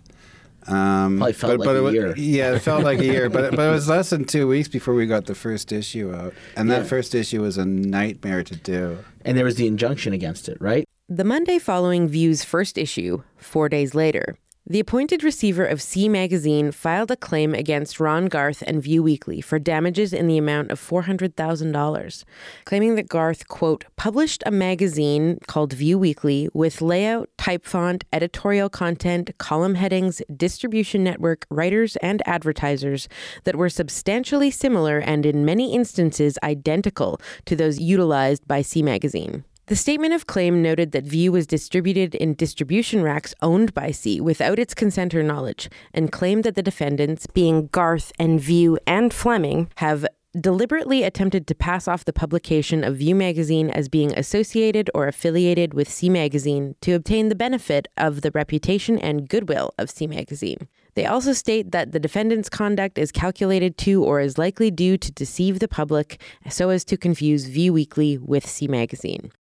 Um, 0.69 1.19
Probably 1.19 1.33
felt 1.33 1.59
like 1.61 1.69
it 1.69 1.77
a 1.79 1.83
wa- 1.83 1.89
year. 1.91 2.15
Yeah, 2.17 2.55
it 2.55 2.61
felt 2.61 2.83
like 2.83 2.99
a 2.99 3.05
year, 3.05 3.29
but 3.31 3.55
but 3.55 3.69
it 3.69 3.73
was 3.73 3.89
less 3.89 4.11
than 4.11 4.25
two 4.25 4.49
weeks 4.49 4.69
before 4.69 4.95
we 4.95 5.07
got 5.07 5.27
the 5.27 5.35
first 5.35 5.73
issue 5.73 6.13
out, 6.15 6.35
and 6.57 6.69
Yeah. 6.69 6.81
that 6.81 6.87
first 6.89 7.15
issue 7.15 7.43
was 7.43 7.57
a 7.59 7.65
nightmare 7.65 8.43
to 8.43 8.57
do. 8.57 8.99
And 9.25 9.37
there 9.37 9.45
was 9.45 9.57
the 9.57 9.67
injunction 9.67 10.13
against 10.13 10.49
it, 10.49 10.57
right? 10.61 10.85
The 11.09 11.25
Monday 11.25 11.59
following 11.59 12.09
Vue's 12.09 12.43
first 12.45 12.77
issue, 12.79 13.23
four 13.37 13.69
days 13.69 13.95
later, 13.95 14.37
the 14.69 14.81
appointed 14.81 15.23
receiver 15.23 15.65
of 15.65 15.81
SEE 15.81 16.09
Magazine 16.09 16.73
filed 16.73 17.13
a 17.13 17.17
claim 17.17 17.55
against 17.55 18.01
Ron 18.01 18.27
Garth 18.27 18.65
and 18.67 18.83
Vue 18.83 19.01
Weekly 19.01 19.41
for 19.41 19.61
damages 19.61 20.13
in 20.13 20.27
the 20.27 20.39
amount 20.39 20.73
of 20.73 20.81
$400,000, 20.81 22.25
claiming 22.65 22.97
that 22.97 23.09
Garth, 23.09 23.47
quote, 23.47 23.85
published 23.95 24.43
a 24.45 24.51
magazine 24.51 25.39
called 25.47 25.73
Vue 25.73 25.97
Weekly 25.97 26.49
with 26.53 26.83
layout, 26.83 27.31
type 27.39 27.65
font, 27.65 28.03
editorial 28.13 28.69
content, 28.69 29.31
column 29.39 29.77
headings, 29.77 30.21
distribution 30.37 31.05
network, 31.05 31.47
writers, 31.49 31.95
and 31.97 32.21
advertisers 32.27 33.09
that 33.45 33.55
were 33.55 33.71
substantially 33.71 34.51
similar 34.51 34.99
and 34.99 35.25
in 35.25 35.45
many 35.45 35.77
instances 35.77 36.41
identical 36.43 37.21
to 37.45 37.55
those 37.55 37.79
utilized 37.79 38.49
by 38.49 38.63
SEE 38.63 38.83
Magazine. 38.83 39.45
The 39.69 39.75
statement 39.75 40.15
of 40.15 40.29
claim 40.29 40.63
noted 40.63 40.93
that 40.93 41.03
Vue 41.03 41.33
was 41.33 41.45
distributed 41.45 42.15
in 42.15 42.35
distribution 42.35 43.03
racks 43.03 43.35
owned 43.43 43.75
by 43.75 43.91
SEE 43.91 44.21
without 44.21 44.61
its 44.61 44.75
consent 44.75 45.13
or 45.13 45.25
knowledge, 45.25 45.69
and 45.93 46.13
claimed 46.13 46.45
that 46.45 46.55
the 46.55 46.63
defendants, 46.63 47.27
being 47.27 47.67
Garth 47.73 48.13
and 48.17 48.41
Vue 48.41 48.79
and 48.87 49.13
Fleming, 49.13 49.69
have 49.79 50.07
deliberately 50.41 51.03
attempted 51.03 51.49
to 51.49 51.55
pass 51.57 51.89
off 51.89 52.05
the 52.05 52.13
publication 52.13 52.85
of 52.85 52.99
Vue 52.99 53.17
magazine 53.17 53.69
as 53.69 53.89
being 53.89 54.17
associated 54.17 54.89
or 54.95 55.09
affiliated 55.09 55.75
with 55.75 55.91
SEE 55.91 56.11
magazine 56.11 56.77
to 56.81 56.93
obtain 56.93 57.29
the 57.29 57.35
benefit 57.35 57.89
of 57.97 58.21
the 58.21 58.31
reputation 58.31 59.01
and 59.01 59.29
goodwill 59.29 59.73
of 59.79 59.91
SEE 59.91 60.07
magazine. 60.07 60.69
They 60.95 61.07
also 61.07 61.33
state 61.33 61.73
that 61.73 61.91
the 61.91 61.99
defendant's 61.99 62.49
conduct 62.49 62.99
is 62.99 63.11
calculated 63.11 63.77
to 63.79 64.05
or 64.05 64.21
is 64.21 64.39
likely 64.39 64.71
due 64.71 64.97
to 64.97 65.11
deceive 65.11 65.59
the 65.59 65.67
public 65.67 66.21
so 66.49 66.71
as 66.71 66.85
to 66.85 66.97
confuse 66.97 67.47
Vue 67.47 67.73
Weekly 67.73 68.17
with 68.17 68.47
SEE 68.47 68.69
magazine. 68.69 69.33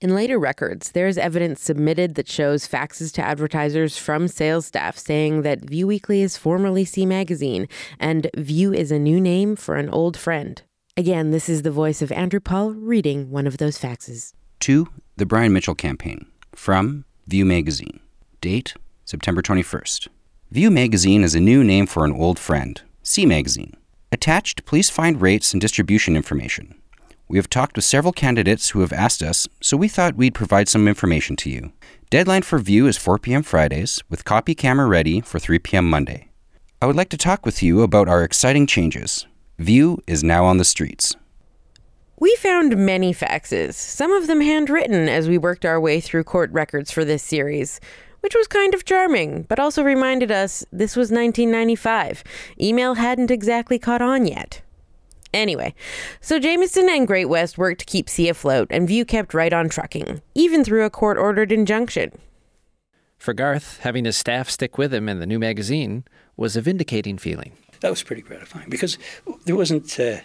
In 0.00 0.14
later 0.14 0.38
records, 0.38 0.92
there 0.92 1.08
is 1.08 1.18
evidence 1.18 1.62
submitted 1.62 2.14
that 2.14 2.26
shows 2.26 2.66
faxes 2.66 3.12
to 3.12 3.22
advertisers 3.22 3.98
from 3.98 4.28
sales 4.28 4.64
staff 4.64 4.96
saying 4.96 5.42
that 5.42 5.60
Vue 5.60 5.86
Weekly 5.86 6.22
is 6.22 6.38
formerly 6.38 6.86
SEE 6.86 7.04
Magazine 7.04 7.68
and 7.98 8.30
Vue 8.34 8.72
is 8.72 8.90
a 8.90 8.98
new 8.98 9.20
name 9.20 9.56
for 9.56 9.76
an 9.76 9.90
old 9.90 10.16
friend. 10.16 10.62
Again, 10.96 11.32
this 11.32 11.50
is 11.50 11.62
the 11.62 11.70
voice 11.70 12.00
of 12.00 12.10
Andrew 12.12 12.40
Paul 12.40 12.70
reading 12.70 13.30
one 13.30 13.46
of 13.46 13.58
those 13.58 13.78
faxes. 13.78 14.32
To 14.60 14.88
the 15.18 15.26
Brian 15.26 15.52
Mitchell 15.52 15.74
campaign 15.74 16.24
from 16.54 17.04
Vue 17.26 17.44
Magazine. 17.44 18.00
Date 18.40 18.72
September 19.04 19.42
21st. 19.42 20.08
Vue 20.50 20.70
Magazine 20.70 21.22
is 21.22 21.34
a 21.34 21.40
new 21.40 21.62
name 21.62 21.86
for 21.86 22.06
an 22.06 22.12
old 22.12 22.38
friend, 22.38 22.80
SEE 23.02 23.26
Magazine. 23.26 23.76
Attached, 24.10 24.64
please 24.64 24.88
find 24.88 25.20
rates 25.20 25.52
and 25.52 25.60
distribution 25.60 26.16
information. 26.16 26.79
We 27.30 27.38
have 27.38 27.48
talked 27.48 27.76
with 27.76 27.84
several 27.84 28.12
candidates 28.12 28.70
who 28.70 28.80
have 28.80 28.92
asked 28.92 29.22
us, 29.22 29.46
so 29.60 29.76
we 29.76 29.86
thought 29.86 30.16
we'd 30.16 30.34
provide 30.34 30.68
some 30.68 30.88
information 30.88 31.36
to 31.36 31.48
you. 31.48 31.70
Deadline 32.10 32.42
for 32.42 32.58
Vue 32.58 32.88
is 32.88 32.96
4 32.96 33.18
p.m. 33.18 33.44
Fridays, 33.44 34.02
with 34.10 34.24
copy 34.24 34.52
camera 34.52 34.88
ready 34.88 35.20
for 35.20 35.38
3 35.38 35.60
p.m. 35.60 35.88
Monday. 35.88 36.28
I 36.82 36.86
would 36.86 36.96
like 36.96 37.08
to 37.10 37.16
talk 37.16 37.46
with 37.46 37.62
you 37.62 37.82
about 37.82 38.08
our 38.08 38.24
exciting 38.24 38.66
changes. 38.66 39.28
Vue 39.60 40.02
is 40.08 40.24
now 40.24 40.44
on 40.44 40.56
the 40.56 40.64
streets. 40.64 41.14
We 42.18 42.34
found 42.34 42.76
many 42.76 43.14
faxes, 43.14 43.74
some 43.74 44.10
of 44.10 44.26
them 44.26 44.40
handwritten 44.40 45.08
as 45.08 45.28
we 45.28 45.38
worked 45.38 45.64
our 45.64 45.80
way 45.80 46.00
through 46.00 46.24
court 46.24 46.50
records 46.50 46.90
for 46.90 47.04
this 47.04 47.22
series, 47.22 47.78
which 48.22 48.34
was 48.34 48.48
kind 48.48 48.74
of 48.74 48.84
charming, 48.84 49.42
but 49.42 49.60
also 49.60 49.84
reminded 49.84 50.32
us 50.32 50.64
this 50.72 50.96
was 50.96 51.12
1995. 51.12 52.24
Email 52.60 52.94
hadn't 52.94 53.30
exactly 53.30 53.78
caught 53.78 54.02
on 54.02 54.26
yet. 54.26 54.62
Anyway, 55.32 55.74
so 56.20 56.38
Jamieson 56.38 56.88
and 56.88 57.06
Great 57.06 57.26
West 57.26 57.56
worked 57.56 57.80
to 57.80 57.86
keep 57.86 58.08
SEE 58.08 58.28
afloat, 58.28 58.68
and 58.70 58.88
Vue 58.88 59.04
kept 59.04 59.32
right 59.34 59.52
on 59.52 59.68
trucking, 59.68 60.20
even 60.34 60.64
through 60.64 60.84
a 60.84 60.90
court 60.90 61.16
ordered 61.16 61.52
injunction. 61.52 62.10
For 63.16 63.34
Garth, 63.34 63.80
having 63.80 64.06
his 64.06 64.16
staff 64.16 64.48
stick 64.48 64.78
with 64.78 64.92
him 64.94 65.08
in 65.08 65.20
the 65.20 65.26
new 65.26 65.38
magazine 65.38 66.04
was 66.36 66.56
a 66.56 66.60
vindicating 66.62 67.18
feeling. 67.18 67.52
That 67.80 67.90
was 67.90 68.02
pretty 68.02 68.22
gratifying 68.22 68.70
because 68.70 68.98
there 69.44 69.56
wasn't 69.56 70.00
uh, 70.00 70.20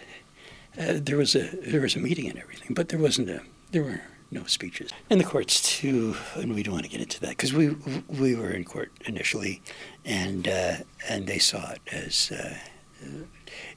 uh, 0.78 0.94
there 0.94 1.16
was 1.16 1.34
a 1.34 1.44
there 1.62 1.82
was 1.82 1.94
a 1.94 1.98
meeting 1.98 2.28
and 2.28 2.38
everything, 2.38 2.74
but 2.74 2.88
there 2.88 2.98
wasn't 2.98 3.30
a 3.30 3.42
there 3.70 3.82
were 3.82 4.00
no 4.30 4.44
speeches. 4.44 4.90
And 5.08 5.20
the 5.20 5.24
courts 5.24 5.78
too, 5.78 6.16
and 6.34 6.54
we 6.54 6.62
don't 6.62 6.74
want 6.74 6.84
to 6.84 6.90
get 6.90 7.00
into 7.00 7.20
that 7.20 7.30
because 7.30 7.52
we 7.52 7.76
we 8.08 8.34
were 8.34 8.50
in 8.50 8.64
court 8.64 8.90
initially, 9.04 9.62
and 10.04 10.48
uh, 10.48 10.76
and 11.08 11.26
they 11.26 11.38
saw 11.38 11.72
it 11.72 11.80
as. 11.92 12.32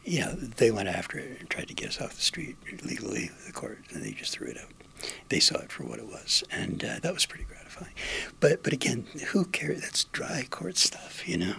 Know, 0.05 0.34
they 0.36 0.71
went 0.71 0.89
after 0.89 1.17
it 1.17 1.39
and 1.39 1.49
tried 1.49 1.67
to 1.67 1.73
get 1.73 1.89
us 1.89 2.01
off 2.01 2.15
the 2.15 2.21
street 2.21 2.58
legally, 2.84 3.29
with 3.34 3.47
the 3.47 3.53
court, 3.53 3.79
and 3.93 4.03
they 4.03 4.12
just 4.12 4.34
threw 4.34 4.47
it 4.47 4.58
out. 4.58 4.69
They 5.29 5.39
saw 5.39 5.60
it 5.60 5.71
for 5.71 5.84
what 5.84 5.99
it 5.99 6.08
was, 6.08 6.43
and 6.51 6.84
uh, 6.84 6.99
that 7.01 7.13
was 7.13 7.25
pretty 7.25 7.45
gratifying. 7.45 7.93
But 8.39 8.63
but 8.63 8.73
again, 8.73 9.05
who 9.27 9.45
cares? 9.45 9.82
That's 9.82 10.03
dry 10.05 10.45
court 10.49 10.77
stuff, 10.77 11.27
you 11.27 11.38
know. 11.38 11.55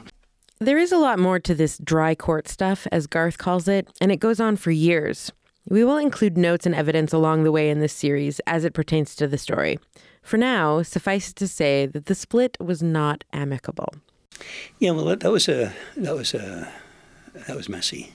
There 0.58 0.76
is 0.76 0.92
a 0.92 0.98
lot 0.98 1.18
more 1.18 1.38
to 1.40 1.54
this 1.54 1.78
dry 1.78 2.14
court 2.14 2.46
stuff, 2.46 2.86
as 2.92 3.06
Garth 3.06 3.38
calls 3.38 3.66
it, 3.66 3.88
and 3.98 4.12
it 4.12 4.18
goes 4.20 4.40
on 4.40 4.56
for 4.56 4.70
years. 4.70 5.32
We 5.68 5.84
will 5.84 5.96
include 5.96 6.36
notes 6.36 6.66
and 6.66 6.74
evidence 6.74 7.12
along 7.12 7.44
the 7.44 7.52
way 7.52 7.70
in 7.70 7.80
this 7.80 7.94
series 7.94 8.40
as 8.40 8.64
it 8.64 8.74
pertains 8.74 9.14
to 9.16 9.26
the 9.26 9.38
story. 9.38 9.78
For 10.22 10.36
now, 10.36 10.82
suffice 10.82 11.30
it 11.30 11.36
to 11.36 11.48
say 11.48 11.86
that 11.86 12.06
the 12.06 12.14
split 12.14 12.58
was 12.60 12.82
not 12.82 13.24
amicable. 13.32 13.94
Yeah, 14.78 14.90
well, 14.90 15.16
that 15.16 15.32
was 15.32 15.48
a 15.48 15.72
that 15.96 16.14
was 16.14 16.34
a 16.34 16.70
that 17.34 17.56
was 17.56 17.68
messy, 17.68 18.12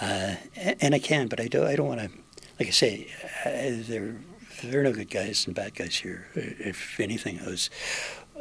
uh, 0.00 0.34
and, 0.56 0.94
I 0.94 0.98
can, 0.98 1.28
but 1.28 1.40
I 1.40 1.48
don't. 1.48 1.66
I 1.66 1.76
don't 1.76 1.88
want 1.88 2.00
to. 2.00 2.10
Like 2.58 2.68
I 2.68 2.72
say, 2.72 3.08
uh, 3.44 3.82
there 3.88 4.16
there 4.62 4.80
are 4.80 4.84
no 4.84 4.92
good 4.92 5.10
guys 5.10 5.46
and 5.46 5.54
bad 5.54 5.74
guys 5.74 5.96
here. 5.96 6.26
If 6.34 6.98
anything, 7.00 7.40
I 7.40 7.46
was 7.46 7.70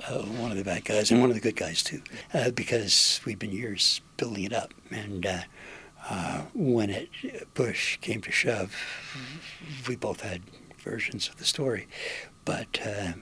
uh, 0.07 0.19
one 0.19 0.51
of 0.51 0.57
the 0.57 0.63
bad 0.63 0.85
guys 0.85 1.11
and 1.11 1.21
one 1.21 1.29
of 1.29 1.35
the 1.35 1.41
good 1.41 1.55
guys 1.55 1.83
too, 1.83 2.01
uh, 2.33 2.51
because 2.51 3.21
we'd 3.25 3.39
been 3.39 3.51
years 3.51 4.01
building 4.17 4.45
it 4.45 4.53
up. 4.53 4.73
And 4.91 5.25
uh, 5.25 5.41
uh 6.09 6.41
when 6.53 6.89
it 6.89 7.09
push 7.53 7.97
came 7.97 8.21
to 8.21 8.31
shove, 8.31 8.75
we 9.87 9.95
both 9.95 10.21
had 10.21 10.41
versions 10.79 11.29
of 11.29 11.37
the 11.37 11.45
story, 11.45 11.87
but 12.45 12.79
uh, 12.85 13.13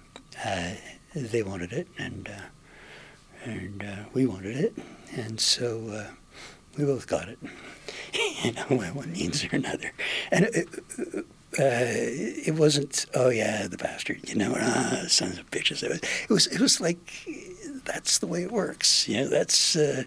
uh, 0.44 0.72
they 1.16 1.44
wanted 1.44 1.74
it, 1.74 1.88
and 1.98 2.30
and 3.44 4.08
we 4.14 4.26
wanted 4.26 4.56
it, 4.56 4.74
and 5.16 5.40
so 5.40 6.08
we 6.78 6.86
both 6.86 7.08
got 7.08 7.28
it. 7.30 7.40
you 8.44 8.52
know, 8.54 8.92
one 8.94 9.12
means 9.12 9.44
or 9.44 9.50
another, 9.56 9.92
and. 10.32 10.46
It, 10.46 10.70
uh, 11.60 11.84
it 12.48 12.56
wasn't. 12.56 13.08
Oh 13.14 13.28
yeah, 13.28 13.68
the 13.68 13.76
bastard. 13.76 14.22
You 14.30 14.36
know, 14.36 14.56
ah, 14.58 15.04
sons 15.10 15.38
of 15.38 15.52
bitches. 15.52 15.84
It 15.84 15.90
was. 15.90 16.00
It 16.00 16.30
was. 16.30 16.48
It 16.48 16.62
was 16.62 16.80
like 16.80 17.28
that's 17.84 18.20
the 18.20 18.28
way 18.28 18.44
it 18.44 18.52
works. 18.52 19.08
You 19.08 19.18
know, 19.18 19.28
that's 19.28 19.76
uh, 19.76 20.04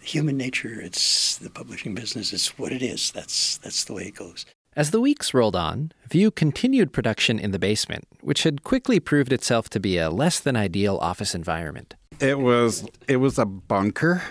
human 0.00 0.36
nature. 0.36 0.80
It's 0.80 1.38
the 1.38 1.50
publishing 1.50 1.94
business. 1.94 2.32
It's 2.32 2.58
what 2.58 2.72
it 2.72 2.82
is. 2.82 3.10
That's 3.10 3.58
that's 3.58 3.84
the 3.84 3.94
way 3.94 4.04
it 4.04 4.14
goes. 4.14 4.46
As 4.74 4.90
the 4.90 5.00
weeks 5.00 5.32
rolled 5.32 5.56
on, 5.56 5.92
Vue 6.10 6.30
continued 6.30 6.92
production 6.92 7.38
in 7.38 7.50
the 7.50 7.58
basement, 7.58 8.06
which 8.20 8.42
had 8.42 8.62
quickly 8.62 9.00
proved 9.00 9.32
itself 9.32 9.70
to 9.70 9.80
be 9.80 9.96
a 9.96 10.10
less 10.10 10.38
than 10.38 10.54
ideal 10.54 10.98
office 10.98 11.34
environment. 11.34 11.94
It 12.20 12.38
was. 12.38 12.86
It 13.08 13.16
was 13.16 13.38
a 13.38 13.46
bunker. 13.46 14.22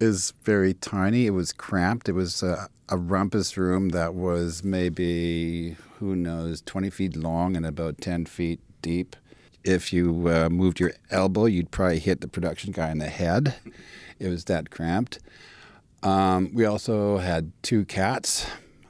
Is 0.00 0.32
very 0.44 0.74
tiny. 0.74 1.26
It 1.26 1.30
was 1.30 1.52
cramped. 1.52 2.08
It 2.08 2.12
was 2.12 2.42
a, 2.42 2.68
a 2.88 2.96
rumpus 2.96 3.56
room 3.56 3.88
that 3.90 4.14
was 4.14 4.62
maybe 4.62 5.76
who 5.98 6.14
knows, 6.14 6.60
20 6.62 6.90
feet 6.90 7.16
long 7.16 7.56
and 7.56 7.66
about 7.66 8.00
10 8.00 8.26
feet 8.26 8.60
deep. 8.82 9.16
If 9.64 9.92
you 9.92 10.28
uh, 10.28 10.48
moved 10.48 10.78
your 10.78 10.92
elbow, 11.10 11.46
you'd 11.46 11.70
probably 11.70 11.98
hit 11.98 12.20
the 12.20 12.28
production 12.28 12.72
guy 12.72 12.90
in 12.90 12.98
the 12.98 13.08
head. 13.08 13.56
It 14.18 14.28
was 14.28 14.44
that 14.44 14.70
cramped. 14.70 15.18
Um, 16.02 16.54
we 16.54 16.64
also 16.64 17.18
had 17.18 17.50
two 17.62 17.84
cats. 17.84 18.46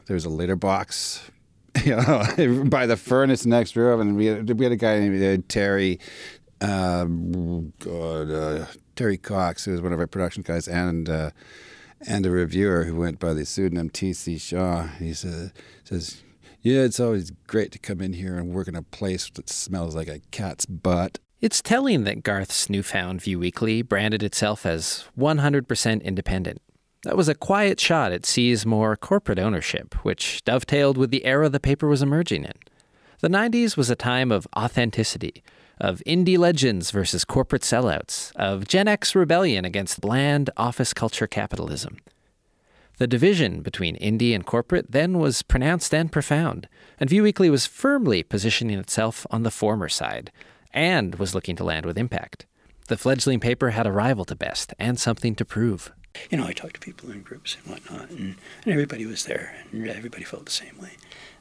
There 0.07 0.15
was 0.15 0.27
a 0.27 0.31
litter 0.31 0.57
box 0.57 1.31
you 1.85 1.97
know, 1.97 2.65
by 2.67 2.87
the 2.87 2.97
furnace 2.97 3.47
next 3.47 3.77
room, 3.77 4.01
and 4.01 4.17
we 4.17 4.27
had, 4.27 4.59
we 4.59 4.65
had 4.65 4.73
a 4.73 4.77
guy 4.77 4.99
named 4.99 5.23
uh, 5.23 5.43
Terry, 5.49 6.01
um, 6.61 7.73
God, 7.79 8.31
uh, 8.31 8.67
Terry 8.99 9.17
Cox, 9.17 9.65
who 9.65 9.71
was 9.71 9.81
one 9.81 9.93
of 9.93 10.01
our 10.01 10.09
production 10.09 10.43
guys, 10.43 10.67
and 10.67 11.09
uh, 11.09 11.31
and 12.05 12.27
a 12.27 12.31
reviewer 12.33 12.83
who 12.83 12.97
went 12.97 13.21
by 13.21 13.33
the 13.33 13.47
pseudonym 13.47 13.91
T.C. 13.91 14.39
Shaw. 14.39 14.89
He 14.99 15.15
says, 15.15 15.53
says 15.85 16.23
yeah, 16.63 16.81
it's 16.81 16.99
always 16.99 17.31
great 17.47 17.71
to 17.73 17.79
come 17.79 18.01
in 18.01 18.15
here 18.15 18.37
and 18.37 18.53
work 18.53 18.67
in 18.67 18.75
a 18.75 18.83
place 18.83 19.31
that 19.31 19.49
smells 19.49 19.95
like 19.95 20.09
a 20.09 20.19
cat's 20.33 20.67
butt. 20.67 21.21
It's 21.41 21.63
telling 21.63 22.03
that 22.05 22.25
Garth's 22.25 22.69
newfound 22.69 23.23
Vue 23.23 23.39
Weekly 23.39 23.83
branded 23.83 24.25
itself 24.25 24.67
as 24.67 25.05
100% 25.17 26.03
independent. 26.03 26.61
That 27.05 27.17
was 27.17 27.29
a 27.29 27.37
quiet 27.37 27.79
shot 27.79 28.11
at 28.11 28.27
SEE's 28.27 28.67
more 28.67 28.97
corporate 28.97 29.39
ownership, 29.39 29.95
which 30.05 30.43
dovetailed 30.45 30.99
with 30.99 31.13
the 31.13 31.25
era 31.25 31.49
the 31.49 31.61
paper 31.61 31.87
was 31.87 32.03
emerging 32.03 32.43
in. 32.43 32.55
The 33.21 33.29
90s 33.29 33.77
was 33.77 33.91
a 33.91 33.97
time 33.97 34.31
of 34.31 34.47
authenticity, 34.57 35.43
of 35.81 36.01
indie 36.07 36.39
legends 36.39 36.93
versus 36.93 37.25
corporate 37.25 37.63
sellouts, 37.63 38.31
of 38.37 38.69
Gen 38.69 38.87
X 38.87 39.17
rebellion 39.17 39.65
against 39.65 40.01
bland 40.01 40.51
office 40.57 40.95
culture 40.95 41.27
capitalism. 41.27 41.97
The 42.99 43.09
division 43.09 43.63
between 43.63 43.97
indie 43.97 44.37
and 44.37 44.47
corporate 44.47 44.93
then 44.93 45.19
was 45.19 45.43
pronounced 45.43 45.93
and 45.93 46.13
profound, 46.13 46.69
and 47.01 47.11
Vue 47.11 47.25
Weekly 47.25 47.51
was 47.51 47.67
firmly 47.67 48.23
positioning 48.23 48.79
itself 48.79 49.27
on 49.33 49.43
the 49.43 49.51
former 49.51 49.89
side, 49.89 50.31
and 50.73 51.17
was 51.17 51.35
looking 51.35 51.57
to 51.57 51.65
land 51.65 51.87
with 51.87 51.99
impact. 51.99 52.47
The 52.87 52.97
fledgling 52.97 53.41
paper 53.41 53.71
had 53.71 53.87
a 53.87 53.93
rival 53.93 54.27
to 54.27 54.37
best 54.37 54.75
and 54.79 54.99
something 54.99 55.35
to 55.35 55.45
prove. 55.45 55.91
You 56.31 56.39
know, 56.39 56.47
I 56.47 56.53
talked 56.53 56.75
to 56.75 56.81
people 56.81 57.11
in 57.11 57.23
groups 57.23 57.57
and 57.57 57.73
whatnot, 57.73 58.11
and, 58.11 58.37
and 58.65 58.73
everybody 58.73 59.07
was 59.07 59.25
there, 59.25 59.57
and 59.73 59.89
everybody 59.89 60.23
felt 60.23 60.45
the 60.45 60.53
same 60.53 60.79
way. 60.81 60.93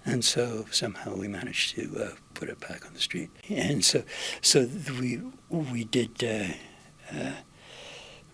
And 0.07 0.23
so 0.23 0.65
somehow 0.71 1.15
we 1.15 1.27
managed 1.27 1.75
to 1.75 2.01
uh, 2.01 2.09
put 2.33 2.47
it 2.47 2.61
back 2.61 2.85
on 2.85 2.93
the 2.93 2.99
street. 2.99 3.29
And 3.49 3.83
so, 3.83 4.03
so 4.41 4.69
we 4.99 5.21
we 5.49 5.83
did 5.83 6.23
uh, 6.23 6.53
uh, 7.13 7.33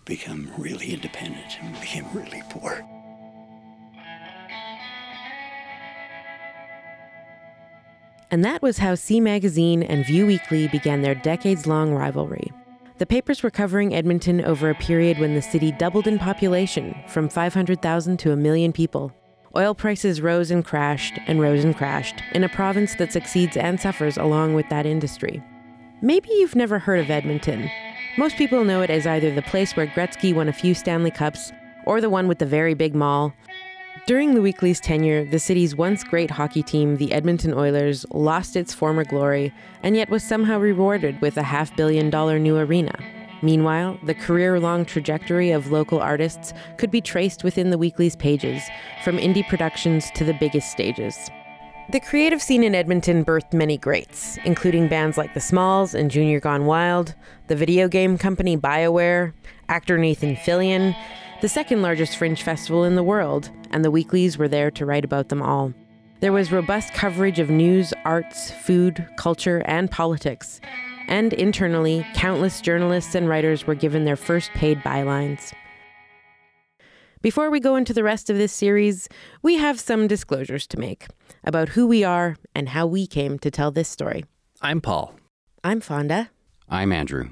become 0.05 0.51
really 0.55 0.93
independent 0.93 1.57
and 1.59 1.73
became 1.81 2.05
really 2.13 2.43
poor. 2.51 2.87
And 8.29 8.45
that 8.45 8.61
was 8.61 8.77
how 8.77 8.93
SEE 8.93 9.19
Magazine 9.19 9.81
and 9.81 10.05
Vue 10.05 10.27
Weekly 10.27 10.67
began 10.67 11.01
their 11.01 11.15
decades 11.15 11.65
long 11.65 11.93
rivalry. 11.93 12.51
The 12.99 13.07
papers 13.07 13.41
were 13.41 13.49
covering 13.49 13.95
Edmonton 13.95 14.45
over 14.45 14.69
a 14.69 14.75
period 14.75 15.17
when 15.17 15.33
the 15.33 15.41
city 15.41 15.71
doubled 15.71 16.05
in 16.05 16.19
population 16.19 16.95
from 17.07 17.29
500,000 17.29 18.17
to 18.17 18.31
a 18.31 18.35
million 18.35 18.71
people. 18.71 19.11
Oil 19.55 19.75
prices 19.75 20.21
rose 20.21 20.49
and 20.49 20.65
crashed 20.65 21.19
and 21.27 21.39
rose 21.39 21.63
and 21.63 21.75
crashed 21.75 22.23
in 22.33 22.43
a 22.43 22.49
province 22.49 22.95
that 22.95 23.13
succeeds 23.13 23.55
and 23.55 23.79
suffers 23.79 24.17
along 24.17 24.55
with 24.55 24.67
that 24.69 24.85
industry. 24.85 25.43
Maybe 26.01 26.29
you've 26.31 26.55
never 26.55 26.79
heard 26.79 26.99
of 26.99 27.11
Edmonton. 27.11 27.69
Most 28.17 28.35
people 28.35 28.63
know 28.63 28.81
it 28.81 28.89
as 28.89 29.05
either 29.05 29.33
the 29.33 29.41
place 29.43 29.75
where 29.75 29.87
Gretzky 29.87 30.33
won 30.33 30.49
a 30.49 30.53
few 30.53 30.73
Stanley 30.73 31.11
Cups 31.11 31.51
or 31.85 32.01
the 32.01 32.09
one 32.09 32.27
with 32.27 32.39
the 32.39 32.45
very 32.45 32.73
big 32.73 32.95
mall, 32.95 33.33
during 34.05 34.33
the 34.33 34.41
Weekly's 34.41 34.81
tenure, 34.81 35.23
the 35.23 35.39
city's 35.39 35.77
once 35.77 36.03
great 36.03 36.29
hockey 36.29 36.61
team, 36.61 36.97
the 36.97 37.13
Edmonton 37.13 37.53
Oilers, 37.53 38.05
lost 38.11 38.57
its 38.57 38.73
former 38.73 39.05
glory 39.05 39.53
and 39.81 39.95
yet 39.95 40.09
was 40.09 40.25
somehow 40.25 40.59
rewarded 40.59 41.21
with 41.21 41.37
a 41.37 41.43
half 41.43 41.73
billion 41.77 42.09
dollar 42.09 42.37
new 42.37 42.57
arena. 42.57 42.93
Meanwhile, 43.43 43.99
the 44.03 44.13
career 44.13 44.57
long 44.57 44.85
trajectory 44.85 45.51
of 45.51 45.69
local 45.69 45.99
artists 45.99 46.53
could 46.77 46.89
be 46.89 47.01
traced 47.01 47.43
within 47.43 47.71
the 47.71 47.77
Weekly's 47.77 48.15
pages, 48.15 48.63
from 49.03 49.17
indie 49.17 49.47
productions 49.47 50.09
to 50.11 50.23
the 50.23 50.33
biggest 50.33 50.71
stages. 50.71 51.29
The 51.91 51.99
creative 51.99 52.41
scene 52.41 52.63
in 52.63 52.73
Edmonton 52.73 53.25
birthed 53.25 53.51
many 53.51 53.77
greats, 53.77 54.37
including 54.45 54.87
bands 54.87 55.17
like 55.17 55.33
The 55.33 55.41
Smalls 55.41 55.93
and 55.93 56.09
Junior 56.09 56.39
Gone 56.39 56.65
Wild, 56.65 57.15
the 57.47 57.55
video 57.57 57.89
game 57.89 58.17
company 58.17 58.55
BioWare, 58.55 59.33
actor 59.67 59.97
Nathan 59.97 60.37
Fillion, 60.37 60.95
the 61.41 61.49
second 61.49 61.81
largest 61.81 62.15
fringe 62.15 62.41
festival 62.41 62.85
in 62.85 62.95
the 62.95 63.03
world, 63.03 63.51
and 63.71 63.83
the 63.83 63.91
weeklies 63.91 64.37
were 64.37 64.47
there 64.47 64.71
to 64.71 64.85
write 64.85 65.03
about 65.03 65.27
them 65.27 65.41
all. 65.41 65.73
There 66.21 66.31
was 66.31 66.53
robust 66.53 66.93
coverage 66.93 67.39
of 67.39 67.49
news, 67.49 67.93
arts, 68.05 68.51
food, 68.51 69.05
culture, 69.17 69.61
and 69.65 69.91
politics. 69.91 70.61
And 71.07 71.33
internally, 71.33 72.05
countless 72.13 72.61
journalists 72.61 73.15
and 73.15 73.27
writers 73.27 73.67
were 73.67 73.75
given 73.75 74.05
their 74.05 74.15
first 74.15 74.51
paid 74.51 74.79
bylines. 74.79 75.53
Before 77.21 77.49
we 77.49 77.59
go 77.59 77.75
into 77.77 77.93
the 77.93 78.03
rest 78.03 78.29
of 78.29 78.37
this 78.37 78.51
series, 78.51 79.07
we 79.41 79.55
have 79.55 79.79
some 79.79 80.07
disclosures 80.07 80.67
to 80.67 80.77
make 80.77 81.07
about 81.43 81.69
who 81.69 81.87
we 81.87 82.03
are 82.03 82.35
and 82.53 82.69
how 82.69 82.85
we 82.85 83.07
came 83.07 83.39
to 83.39 83.49
tell 83.49 83.71
this 83.71 83.87
story. 83.87 84.25
I'm 84.61 84.81
Paul. 84.81 85.15
I'm 85.63 85.79
Fawnda. 85.79 86.29
I'm 86.67 86.91
Andrew. 86.91 87.29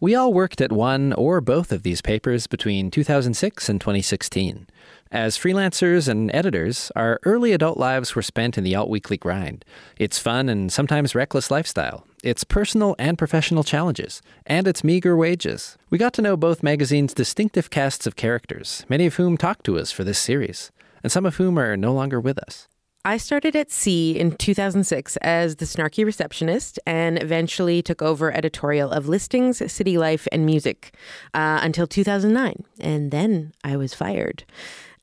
We 0.00 0.14
all 0.14 0.32
worked 0.32 0.60
at 0.60 0.72
one 0.72 1.12
or 1.14 1.40
both 1.40 1.72
of 1.72 1.82
these 1.82 2.02
papers 2.02 2.46
between 2.46 2.90
2006 2.90 3.68
and 3.68 3.80
2016. 3.80 4.66
As 5.14 5.38
freelancers 5.38 6.08
and 6.08 6.28
editors, 6.34 6.90
our 6.96 7.20
early 7.22 7.52
adult 7.52 7.78
lives 7.78 8.16
were 8.16 8.20
spent 8.20 8.58
in 8.58 8.64
the 8.64 8.74
alt 8.74 8.90
weekly 8.90 9.16
grind. 9.16 9.64
Its 9.96 10.18
fun 10.18 10.48
and 10.48 10.72
sometimes 10.72 11.14
reckless 11.14 11.52
lifestyle, 11.52 12.04
its 12.24 12.42
personal 12.42 12.96
and 12.98 13.16
professional 13.16 13.62
challenges, 13.62 14.22
and 14.44 14.66
its 14.66 14.82
meager 14.82 15.16
wages. 15.16 15.78
We 15.88 15.98
got 15.98 16.14
to 16.14 16.22
know 16.22 16.36
both 16.36 16.64
magazines' 16.64 17.14
distinctive 17.14 17.70
casts 17.70 18.08
of 18.08 18.16
characters, 18.16 18.84
many 18.88 19.06
of 19.06 19.14
whom 19.14 19.36
talked 19.36 19.64
to 19.66 19.78
us 19.78 19.92
for 19.92 20.02
this 20.02 20.18
series, 20.18 20.72
and 21.04 21.12
some 21.12 21.26
of 21.26 21.36
whom 21.36 21.60
are 21.60 21.76
no 21.76 21.92
longer 21.92 22.18
with 22.18 22.40
us. 22.40 22.66
I 23.06 23.18
started 23.18 23.54
at 23.54 23.70
SEE 23.70 24.18
in 24.18 24.34
2006 24.34 25.18
as 25.18 25.56
the 25.56 25.66
snarky 25.66 26.06
receptionist 26.06 26.80
and 26.86 27.22
eventually 27.22 27.82
took 27.82 28.00
over 28.00 28.32
editorial 28.32 28.90
of 28.90 29.06
listings, 29.08 29.70
city 29.70 29.98
life, 29.98 30.26
and 30.32 30.46
music 30.46 30.96
uh, 31.34 31.60
until 31.62 31.86
2009. 31.86 32.64
And 32.80 33.10
then 33.10 33.52
I 33.62 33.76
was 33.76 33.92
fired. 33.92 34.44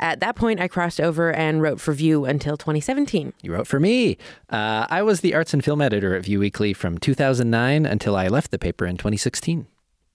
At 0.02 0.20
that 0.20 0.36
point, 0.36 0.60
I 0.60 0.68
crossed 0.68 1.00
over 1.00 1.32
and 1.32 1.62
wrote 1.62 1.80
for 1.80 1.94
Vue 1.94 2.26
until 2.26 2.58
2017. 2.58 3.34
You 3.44 3.54
wrote 3.54 3.68
for 3.68 3.80
me. 3.80 4.18
Uh, 4.50 4.88
I 4.90 5.04
was 5.04 5.22
the 5.22 5.36
arts 5.36 5.54
and 5.54 5.64
film 5.64 5.80
editor 5.80 6.16
at 6.16 6.24
Vue 6.24 6.40
Weekly 6.40 6.74
from 6.74 6.98
2009 6.98 7.86
until 7.86 8.16
I 8.16 8.28
left 8.28 8.50
the 8.50 8.58
paper 8.58 8.88
in 8.88 8.98
2016. 8.98 9.68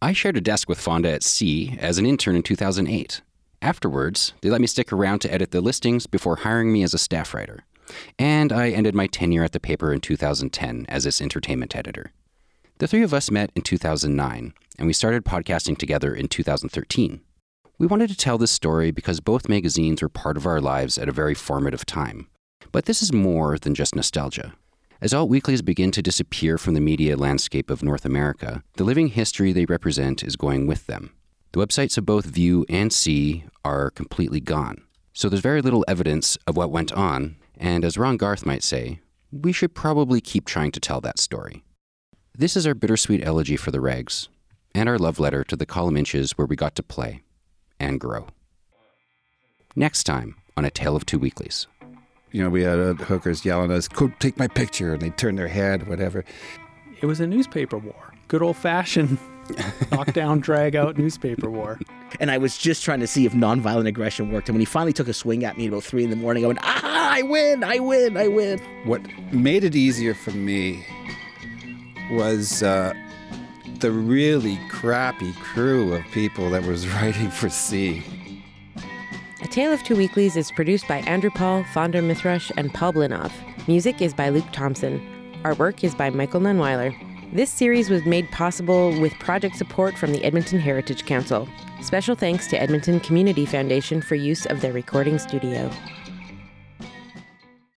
I 0.03 0.13
shared 0.13 0.37
a 0.37 0.41
desk 0.41 0.69
with 0.69 0.81
Fawnda 0.81 1.15
at 1.15 1.23
SEE 1.23 1.79
as 1.81 1.99
an 1.99 2.05
intern 2.05 2.35
in 2.35 2.43
2008. 2.43 3.23
Afterwards, 3.63 4.35
they 4.41 4.51
let 4.51 4.61
me 4.61 4.67
stick 4.67 4.93
around 4.93 5.21
to 5.21 5.33
edit 5.33 5.53
the 5.53 5.61
listings 5.61 6.07
before 6.07 6.37
hiring 6.37 6.73
me 6.73 6.83
as 6.83 6.93
a 6.93 6.99
staff 6.99 7.33
writer. 7.33 7.65
And 8.19 8.53
I 8.53 8.71
ended 8.71 8.95
my 8.97 9.07
tenure 9.07 9.45
at 9.45 9.53
the 9.53 9.61
paper 9.61 9.93
in 9.93 10.01
2010 10.01 10.87
as 10.89 11.07
its 11.07 11.23
entertainment 11.23 11.77
editor. 11.77 12.11
The 12.79 12.89
three 12.89 13.03
of 13.03 13.15
us 13.15 13.31
met 13.31 13.53
in 13.55 13.63
2009, 13.63 14.53
and 14.79 14.87
we 14.87 14.93
started 14.93 15.25
podcasting 15.25 15.79
together 15.79 16.13
in 16.13 16.27
2013. 16.27 17.21
We 17.79 17.87
wanted 17.87 18.09
to 18.09 18.17
tell 18.17 18.39
this 18.39 18.51
story 18.51 18.91
because 18.91 19.21
both 19.21 19.51
magazines 19.51 20.01
were 20.01 20.09
part 20.09 20.39
of 20.39 20.47
our 20.47 20.63
lives 20.63 20.97
at 20.97 21.11
a 21.11 21.13
very 21.13 21.35
formative 21.35 21.85
time. 21.85 22.27
But 22.73 22.87
this 22.87 23.03
is 23.03 23.13
more 23.13 23.59
than 23.59 23.75
just 23.75 23.95
nostalgia. 23.95 24.55
As 25.03 25.13
alt 25.13 25.29
weeklies 25.29 25.61
begin 25.61 25.91
to 25.91 26.01
disappear 26.01 26.57
from 26.57 26.73
the 26.73 26.81
media 26.81 27.19
landscape 27.19 27.69
of 27.69 27.83
North 27.83 28.07
America, 28.07 28.63
the 28.77 28.85
living 28.85 29.09
history 29.09 29.53
they 29.53 29.67
represent 29.67 30.25
is 30.25 30.37
going 30.37 30.67
with 30.67 30.87
them. 30.87 31.13
The 31.53 31.61
websites 31.61 31.99
of 31.99 32.07
both 32.07 32.25
Vue 32.25 32.65
and 32.71 32.91
SEE 32.91 33.45
are 33.63 33.91
completely 33.91 34.41
gone. 34.41 34.83
So 35.13 35.29
there's 35.29 35.43
very 35.43 35.61
little 35.61 35.85
evidence 35.87 36.39
of 36.47 36.57
what 36.57 36.71
went 36.71 36.93
on, 36.93 37.37
and 37.59 37.85
as 37.85 37.99
Ron 37.99 38.17
Garth 38.17 38.47
might 38.47 38.63
say, 38.63 39.01
we 39.31 39.53
should 39.53 39.75
probably 39.75 40.23
keep 40.23 40.47
trying 40.47 40.73
to 40.73 40.81
tell 40.81 41.03
that 41.03 41.19
story. 41.19 41.63
This 42.35 42.57
is 42.57 42.67
our 42.67 42.75
bittersweet 42.75 43.23
elegy 43.23 43.59
for 43.59 43.71
the 43.71 43.81
regs, 43.81 44.29
and 44.75 44.89
our 44.89 44.99
love 44.99 45.19
letter 45.19 45.45
to 45.45 45.57
the 45.57 45.67
column 45.67 45.99
inches 45.99 46.33
where 46.39 46.47
we 46.47 46.57
got 46.57 46.75
to 46.77 46.83
play 46.83 47.21
and 47.79 48.01
grow. 48.01 48.27
Next 49.75 50.05
time 50.05 50.37
on 50.57 50.65
A 50.65 50.71
Tale 50.71 50.97
of 50.97 51.07
Two 51.07 51.19
Weeklies 51.19 51.67
you 52.37 52.43
know, 52.43 52.51
we 52.51 52.63
had 52.63 52.79
uh, 52.79 52.93
hookers 52.95 53.47
yelling 53.47 53.71
at 53.71 53.79
us, 53.79 53.89
"Go 53.89 54.13
take 54.19 54.39
my 54.39 54.47
picture," 54.47 54.93
and 54.93 55.01
they 55.01 55.09
turn 55.09 55.37
their 55.37 55.49
head, 55.49 55.89
whatever. 55.89 56.23
It 57.01 57.07
was 57.07 57.19
a 57.19 57.27
newspaper 57.27 57.79
war, 57.79 58.13
good 58.29 58.43
old 58.43 58.57
fashioned 58.57 59.19
knockdown, 59.91 60.41
drag 60.41 60.77
out 60.77 60.99
newspaper 60.99 61.51
war. 61.51 61.79
And 62.21 62.31
I 62.31 62.37
was 62.37 62.59
just 62.59 62.85
trying 62.85 63.01
to 63.01 63.07
see 63.07 63.25
if 63.25 63.33
nonviolent 63.33 63.87
aggression 63.87 64.33
worked. 64.33 64.51
And 64.51 64.55
when 64.55 64.61
he 64.61 64.67
finally 64.67 64.93
took 64.93 65.09
a 65.09 65.15
swing 65.15 65.45
at 65.45 65.57
me 65.57 65.65
at 65.65 65.69
about 65.69 65.85
three 65.85 66.05
in 66.05 66.11
the 66.11 66.17
morning, 66.17 66.45
I 66.45 66.49
went, 66.49 66.59
"Ah, 66.63 67.15
I 67.15 67.23
win! 67.23 67.65
I 67.65 67.79
win! 67.79 68.19
I 68.19 68.29
win!" 68.29 68.59
What 68.85 69.01
made 69.33 69.65
it 69.65 69.75
easier 69.75 70.13
for 70.13 70.33
me 70.33 70.85
was. 72.11 72.63
Uh, 72.63 72.93
the 73.81 73.91
really 73.91 74.59
crappy 74.69 75.33
crew 75.35 75.95
of 75.95 76.05
people 76.13 76.51
that 76.51 76.65
was 76.65 76.89
writing 76.95 77.31
for 77.31 77.49
SEE. 77.49 78.03
A 79.43 79.49
Tale 79.49 79.73
of 79.73 79.83
Two 79.83 79.97
Weeklies 79.97 80.37
is 80.37 80.51
produced 80.51 80.89
by 80.89 80.99
Andrew 81.01 81.31
Paul, 81.31 81.63
Fawnda 81.65 82.03
Mithrush, 82.03 82.51
and 82.57 82.73
Paul 82.73 82.95
Blinov. 82.95 83.31
Music 83.69 84.01
is 84.01 84.15
by 84.15 84.29
Luke 84.29 84.51
Thompson. 84.53 85.01
Artwork 85.43 85.85
is 85.85 85.95
by 85.95 86.11
Michael 86.11 86.41
Nunweiler. 86.41 86.95
This 87.33 87.51
series 87.51 87.91
was 87.91 88.05
made 88.07 88.31
possible 88.31 88.99
with 89.01 89.13
project 89.19 89.57
support 89.57 89.99
from 89.99 90.13
the 90.13 90.25
Edmonton 90.25 90.59
Heritage 90.59 91.05
Council. 91.05 91.49
Special 91.83 92.15
thanks 92.15 92.47
to 92.49 92.61
Edmonton 92.61 93.01
Community 93.01 93.45
Foundation 93.45 94.01
for 94.01 94.15
use 94.15 94.47
of 94.47 94.61
their 94.61 94.73
recording 94.73 95.19
studio. 95.19 95.71